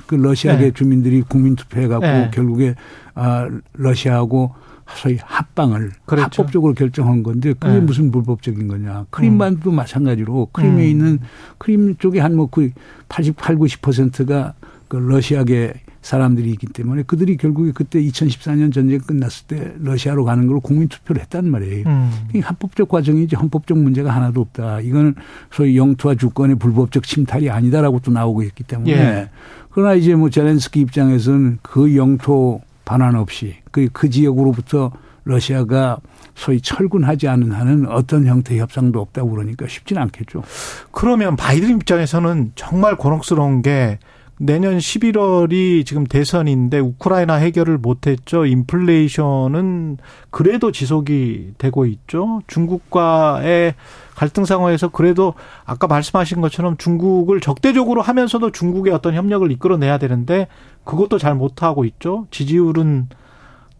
그 0.07 0.15
러시아계 0.15 0.63
네. 0.65 0.71
주민들이 0.71 1.21
국민 1.27 1.55
투표해 1.55 1.87
갖고 1.87 2.05
네. 2.07 2.31
결국에 2.33 2.75
아 3.13 3.47
러시아하고 3.73 4.55
소위 4.93 5.17
합방을 5.21 5.91
그렇죠. 6.05 6.23
합법적으로 6.23 6.73
결정한 6.73 7.23
건데 7.23 7.53
그게 7.53 7.73
네. 7.73 7.79
무슨 7.79 8.11
불법적인 8.11 8.67
거냐. 8.67 9.05
크림반도 9.09 9.71
음. 9.71 9.75
마찬가지로 9.75 10.49
크림에 10.51 10.83
음. 10.83 10.89
있는 10.89 11.19
크림 11.57 11.95
쪽에 11.97 12.19
한뭐그 12.19 12.71
88, 13.09 13.55
90%가 13.57 14.53
그 14.87 14.97
러시아계 14.97 15.73
사람들이 16.01 16.51
있기 16.51 16.67
때문에 16.67 17.01
그들이 17.01 17.35
결국에 17.35 17.71
그때 17.73 17.99
2014년 17.99 18.71
전쟁 18.71 18.99
끝났을 18.99 19.47
때 19.47 19.73
러시아로 19.79 20.23
가는 20.23 20.45
걸 20.45 20.59
국민 20.59 20.87
투표를 20.87 21.23
했단 21.23 21.49
말이에요. 21.49 21.87
음. 21.87 22.11
합법적 22.43 22.89
과정이지 22.89 23.35
헌법적 23.35 23.75
문제가 23.79 24.11
하나도 24.11 24.39
없다. 24.39 24.81
이거는 24.81 25.15
소위 25.51 25.75
영토와 25.77 26.13
주권의 26.13 26.57
불법적 26.57 27.05
침탈이 27.05 27.49
아니다라고 27.49 28.01
또 28.01 28.11
나오고 28.11 28.43
있기 28.43 28.63
때문에 28.65 28.91
예. 28.91 29.29
그러나 29.71 29.95
이제 29.95 30.13
뭐 30.13 30.29
제렌스키 30.29 30.79
입장에서는 30.81 31.57
그 31.63 31.95
영토 31.95 32.61
반환 32.85 33.15
없이 33.15 33.55
그, 33.71 33.89
그 33.91 34.09
지역으로부터 34.09 34.91
러시아가 35.25 35.97
소위 36.35 36.61
철군하지 36.61 37.27
않은 37.27 37.51
한은 37.51 37.87
어떤 37.89 38.25
형태의 38.27 38.61
협상도 38.61 39.01
없다고 39.01 39.31
그러니까 39.31 39.67
쉽지는 39.67 40.01
않겠죠. 40.03 40.43
그러면 40.91 41.35
바이든 41.35 41.77
입장에서는 41.77 42.51
정말 42.55 42.95
곤혹스러운 42.95 43.61
게 43.61 43.97
내년 44.37 44.77
11월이 44.77 45.85
지금 45.85 46.03
대선인데 46.03 46.79
우크라이나 46.79 47.35
해결을 47.35 47.77
못했죠. 47.77 48.45
인플레이션은 48.45 49.97
그래도 50.29 50.71
지속이 50.71 51.53
되고 51.57 51.85
있죠. 51.85 52.41
중국과의 52.47 53.75
갈등 54.15 54.45
상황에서 54.45 54.87
그래도 54.87 55.33
아까 55.65 55.87
말씀하신 55.87 56.41
것처럼 56.41 56.77
중국을 56.77 57.41
적대적으로 57.41 58.01
하면서도 58.01 58.51
중국의 58.51 58.93
어떤 58.93 59.13
협력을 59.13 59.49
이끌어내야 59.51 59.97
되는데 59.97 60.47
그것도 60.83 61.17
잘 61.17 61.35
못하고 61.35 61.85
있죠. 61.85 62.27
지지율은 62.31 63.09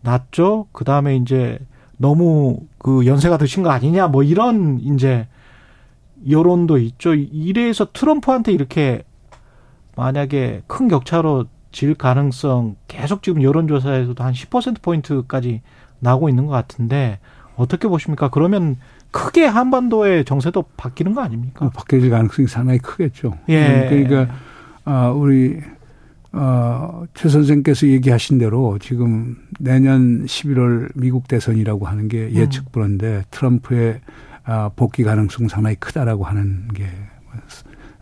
낮죠. 0.02 0.68
그 0.72 0.84
다음에 0.84 1.16
이제 1.16 1.60
너무 1.98 2.60
그 2.78 3.06
연세가 3.06 3.38
드신 3.38 3.64
거 3.64 3.70
아니냐 3.70 4.08
뭐 4.08 4.24
이런 4.24 4.80
이제 4.82 5.28
여론도 6.30 6.78
있죠. 6.80 7.14
이래서 7.14 7.88
트럼프한테 7.92 8.52
이렇게 8.52 9.04
만약에 9.96 10.64
큰 10.68 10.88
격차로 10.88 11.46
질 11.72 11.94
가능성 11.94 12.76
계속 12.88 13.24
지금 13.24 13.42
여론조사에서도 13.42 14.24
한 14.24 14.34
10%포인트까지 14.34 15.62
나오고 16.00 16.30
있는 16.30 16.46
것 16.46 16.52
같은데 16.54 17.20
어떻게 17.56 17.88
보십니까? 17.88 18.30
그러면 18.30 18.78
크게 19.12 19.46
한반도의 19.46 20.26
정세도 20.26 20.64
바뀌는 20.78 21.14
거 21.14 21.22
아닙니까? 21.22 21.66
어, 21.66 21.70
바뀔 21.70 22.10
가능성이 22.10 22.48
상당히 22.48 22.80
크겠죠. 22.80 23.38
예. 23.50 23.88
그러니까, 23.90 24.34
아, 24.84 25.10
우리, 25.10 25.60
어, 26.34 27.06
최 27.14 27.30
선생께서 27.30 27.88
얘기하신 27.88 28.38
대로 28.38 28.78
지금 28.80 29.38
내년 29.60 30.26
11월 30.26 30.92
미국 30.96 31.28
대선이라고 31.28 31.88
하는 31.88 32.10
게 32.10 32.32
예측 32.34 32.72
불허인데 32.74 33.08
음. 33.08 33.24
트럼프의 33.32 34.02
아, 34.44 34.70
복귀 34.76 35.04
가능성 35.04 35.48
상당히 35.48 35.76
크다라고 35.78 36.26
하는 36.26 36.68
게 36.70 36.88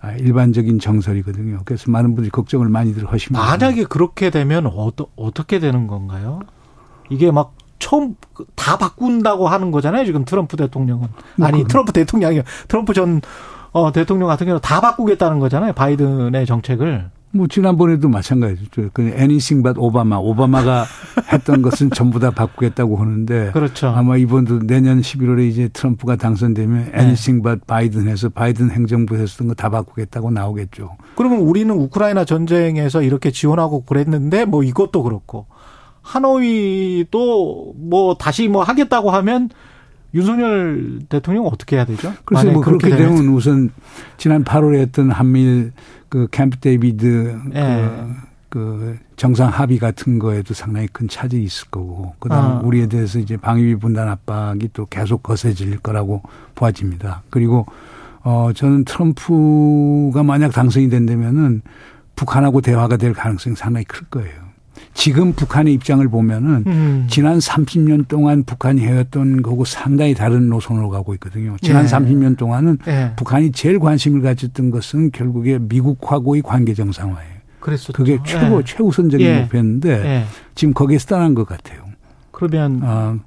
아, 0.02 0.12
일반적인 0.14 0.80
정설이거든요. 0.80 1.62
그래서 1.64 1.90
많은 1.90 2.16
분들이 2.16 2.30
걱정을 2.30 2.68
많이들 2.68 3.06
하십니다. 3.06 3.46
만약에 3.46 3.86
그렇게 3.86 4.30
되면 4.30 4.66
어떠, 4.68 5.08
어떻게 5.16 5.60
되는 5.60 5.88
건가요? 5.88 6.42
이게 7.10 7.32
막 7.32 7.56
처음 7.94 8.16
다 8.56 8.78
바꾼다고 8.78 9.48
하는 9.48 9.70
거잖아요. 9.70 10.06
지금 10.06 10.26
트럼프 10.26 10.58
대통령은 10.58 11.08
뭐 11.38 11.48
아니 11.48 11.64
트럼프 11.66 11.92
대통령이 11.92 12.42
트럼프 12.68 12.94
전 12.94 13.22
어, 13.72 13.92
대통령 13.92 14.28
같은 14.28 14.46
경우는 14.48 14.62
다 14.62 14.82
바꾸겠다는 14.82 15.38
거잖아요. 15.40 15.74
바이든의 15.74 16.46
정책을. 16.48 17.12
뭐 17.36 17.48
지난번에도 17.48 18.10
마찬가지죠. 18.10 18.90
그 18.94 19.02
anything 19.04 19.64
but 19.64 19.80
오바마. 19.80 20.18
오바마가 20.18 20.86
했던 21.34 21.62
것은 21.64 21.90
전부 21.92 22.20
다 22.20 22.30
바꾸겠다고 22.32 22.98
하는데 22.98 23.52
그렇죠. 23.52 23.88
아마 23.88 24.18
이번도 24.18 24.60
내년 24.60 25.02
11월에 25.02 25.48
이제 25.48 25.68
트럼프가 25.74 26.16
당선되면 26.16 26.86
네. 26.86 27.00
anything 27.00 27.44
but 27.44 27.62
바이든 27.68 28.08
해서 28.08 28.30
바이든 28.30 28.72
행정부 28.72 29.16
했던 29.18 29.48
거 29.48 29.54
다 29.54 29.70
바꾸겠다고 29.70 30.32
나오겠죠. 30.32 30.98
그러면 31.16 31.40
우리는 31.40 31.74
우크라이나 31.76 32.26
전쟁에서 32.26 33.02
이렇게 33.04 33.30
지원하고 33.32 33.86
그랬는데 33.86 34.46
뭐 34.46 34.64
이것도 34.64 35.04
그렇고 35.04 35.46
하노이도 36.04 37.74
뭐 37.78 38.16
다시 38.16 38.48
뭐 38.48 38.64
하겠다고 38.64 39.10
하면 39.10 39.50
윤석열 40.14 41.00
대통령 41.10 41.48
어떻게 41.48 41.78
해야 41.78 41.86
되죠? 41.86 42.14
글쎄 42.26 42.52
뭐 42.52 42.62
그렇게 42.62 42.90
되면, 42.90 43.16
되면 43.16 43.34
우선 43.34 43.72
지난 44.18 44.44
8월에 44.44 44.80
했던 44.80 45.10
한미일 45.10 45.72
그 46.10 46.28
캠프 46.30 46.58
데이비드 46.58 47.40
네. 47.52 47.90
그, 48.50 48.60
그 48.60 48.98
정상 49.16 49.50
합의 49.50 49.80
같은 49.80 50.20
거에도 50.20 50.54
상당히 50.54 50.88
큰 50.88 51.08
차질이 51.08 51.44
있을 51.44 51.70
거고 51.72 52.14
그다음 52.20 52.58
아. 52.58 52.62
우리에 52.64 52.86
대해서 52.88 53.18
이제 53.18 53.38
방위비 53.38 53.78
분담 53.78 54.08
압박이 54.08 54.70
또 54.74 54.86
계속 54.86 55.24
거세질 55.24 55.80
거라고 55.80 56.22
보아집니다. 56.54 57.24
그리고 57.32 57.66
어 58.22 58.52
저는 58.54 58.86
트럼프가 58.86 60.22
만약 60.22 60.52
당선이 60.52 60.90
된다면은 60.90 61.64
북한하고 62.16 62.62
대화가 62.62 62.98
될 62.98 63.14
가능성이 63.14 63.56
상당히 63.56 63.86
클 63.86 64.06
거예요. 64.06 64.43
지금 64.94 65.34
북한의 65.34 65.74
입장을 65.74 66.08
보면은 66.08 66.64
음. 66.68 67.08
지난 67.10 67.40
30년 67.40 68.08
동안 68.08 68.44
북한이 68.44 68.82
해왔던 68.82 69.42
거고 69.42 69.66
상당히 69.66 70.14
다른 70.14 70.50
노선으로 70.50 70.90
가고 70.90 71.14
있거든요. 71.16 71.56
지난 71.62 71.84
예. 71.84 71.88
30년 71.88 72.38
동안은 72.38 72.78
예. 72.88 73.14
북한이 73.16 73.52
제일 73.52 73.80
관심을 73.80 74.22
가졌던 74.22 74.70
것은 74.70 75.12
결국에 75.12 75.58
미국하고의 75.60 76.42
관계 76.44 76.74
정상화예요. 76.74 77.34
그랬었죠. 77.60 77.94
그게 77.94 78.20
최고 78.26 78.60
예. 78.60 78.64
최우선적인 78.64 79.26
예. 79.26 79.40
목표였는데 79.42 79.90
예. 79.90 80.24
지금 80.54 80.74
거기에서 80.74 81.08
떠난 81.08 81.34
것 81.34 81.48
같아요. 81.48 81.84
그러면 82.32 82.82
아, 82.84 83.18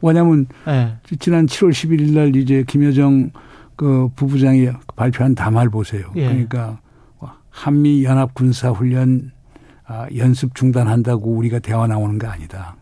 왜냐하면 0.00 0.46
예. 0.68 0.94
지난 1.18 1.46
7월 1.46 1.70
11일 1.70 2.14
날 2.14 2.36
이제 2.36 2.64
김여정 2.66 3.30
그 3.74 4.08
부부장이 4.16 4.68
발표한 4.94 5.34
담화를 5.34 5.70
보세요. 5.70 6.10
그러니까 6.14 6.78
한미 7.50 8.04
연합 8.04 8.34
군사 8.34 8.70
훈련 8.70 9.32
아, 9.88 10.06
연습 10.16 10.54
중단한다고 10.54 11.30
우리가 11.30 11.58
대화 11.60 11.86
나오는 11.86 12.18
거 12.18 12.26
아니다. 12.28 12.76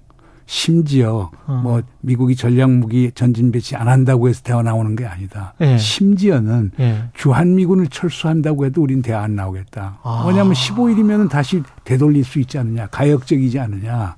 심지어 0.46 1.30
어. 1.46 1.60
뭐 1.62 1.80
미국이 2.02 2.36
전략 2.36 2.70
무기 2.70 3.10
전진 3.14 3.50
배치 3.50 3.76
안 3.76 3.88
한다고 3.88 4.28
해서 4.28 4.42
대화 4.44 4.62
나오는 4.62 4.94
게 4.94 5.06
아니다. 5.06 5.54
예. 5.60 5.78
심지어는 5.78 6.70
예. 6.80 7.04
주한 7.14 7.54
미군을 7.54 7.86
철수한다고 7.86 8.66
해도 8.66 8.82
우린 8.82 9.00
대화 9.00 9.22
안 9.22 9.34
나오겠다. 9.36 10.00
아. 10.02 10.24
왜냐하면 10.28 10.52
15일이면 10.52 11.30
다시 11.30 11.62
되돌릴 11.84 12.24
수 12.24 12.40
있지 12.40 12.58
않느냐. 12.58 12.88
가역적이지 12.88 13.58
않느냐. 13.58 14.16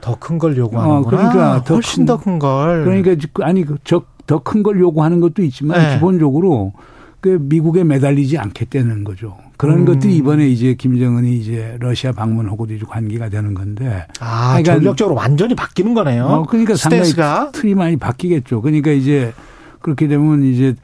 더 0.00 0.14
큰 0.18 0.38
걸 0.38 0.56
요구하는구나. 0.56 0.98
어, 0.98 1.02
그러니까 1.10 1.64
더 1.64 1.74
훨씬 1.74 2.06
더 2.06 2.16
큰 2.16 2.38
걸. 2.38 2.84
그러니까 2.84 3.14
아니 3.44 3.64
그더큰 3.64 4.62
걸 4.62 4.80
요구하는 4.80 5.20
것도 5.20 5.42
있지만 5.42 5.90
예. 5.90 5.94
기본적으로 5.94 6.72
그 7.20 7.38
미국에 7.40 7.84
매달리지 7.84 8.38
않겠다는 8.38 9.04
거죠. 9.04 9.36
그런 9.56 9.80
음. 9.80 9.84
것들이 9.86 10.16
이번에 10.16 10.48
이제 10.48 10.74
김정은이 10.74 11.36
이제 11.38 11.76
러시아 11.80 12.12
방문하고도 12.12 12.74
이제 12.74 12.84
관계가 12.86 13.28
되는 13.28 13.54
건데. 13.54 14.06
아, 14.20 14.50
그러니까 14.52 14.74
전력적으로 14.74 15.14
완전히 15.16 15.54
바뀌는 15.54 15.94
거네요. 15.94 16.24
어, 16.24 16.46
그러니까 16.46 16.76
스탠스가. 16.76 17.34
상당히 17.34 17.52
틀이 17.52 17.74
많이 17.74 17.96
바뀌겠죠. 17.96 18.60
그러니까 18.60 18.90
이제 18.90 19.32
그렇게 19.80 20.08
되면 20.08 20.42
이제 20.44 20.74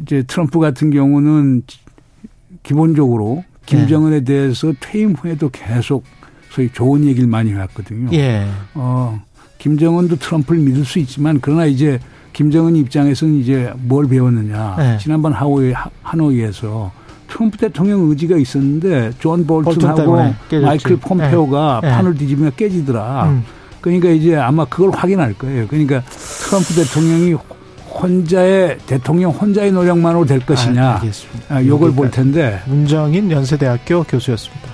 이제 0.00 0.22
트럼프 0.22 0.58
같은 0.58 0.90
경우는 0.90 1.62
기본적으로 2.62 3.44
김정은에 3.66 4.20
네. 4.20 4.24
대해서 4.24 4.72
퇴임 4.80 5.12
후에도 5.12 5.48
계속 5.50 6.04
소위 6.50 6.70
좋은 6.70 7.04
얘기를 7.04 7.28
많이 7.28 7.52
해왔거든요. 7.52 8.10
예. 8.12 8.46
어, 8.74 9.20
김정은도 9.58 10.16
트럼프를 10.16 10.60
믿을 10.60 10.84
수 10.84 10.98
있지만 10.98 11.38
그러나 11.40 11.66
이제 11.66 11.98
김정은 12.32 12.76
입장에서는 12.76 13.34
이제 13.34 13.72
뭘 13.76 14.06
배웠느냐. 14.08 14.76
네. 14.76 14.98
지난번 14.98 15.32
하노이, 15.32 15.72
하노이에서 16.02 16.92
트럼프 17.34 17.58
대통령 17.58 18.08
의지가 18.08 18.36
있었는데 18.36 19.10
존 19.18 19.44
볼튼하고 19.44 20.16
마이클 20.62 20.96
폼페오가 20.96 21.80
네. 21.82 21.88
네. 21.88 21.94
판을 21.94 22.14
뒤집으면 22.14 22.52
깨지더라. 22.56 23.24
음. 23.24 23.44
그러니까 23.80 24.08
이제 24.10 24.36
아마 24.36 24.64
그걸 24.64 24.90
확인할 24.90 25.34
거예요. 25.34 25.66
그러니까 25.66 26.00
트럼프 26.46 26.74
대통령이 26.74 27.34
혼자의 27.92 28.78
대통령 28.86 29.32
혼자의 29.32 29.72
노력만으로 29.72 30.24
될 30.26 30.46
것이냐. 30.46 30.90
아, 30.90 30.94
알겠습니다. 30.94 31.54
아, 31.54 31.64
요걸 31.64 31.92
볼 31.92 32.10
텐데. 32.10 32.62
문정인 32.66 33.30
연세대학교 33.30 34.04
교수였습니다. 34.04 34.73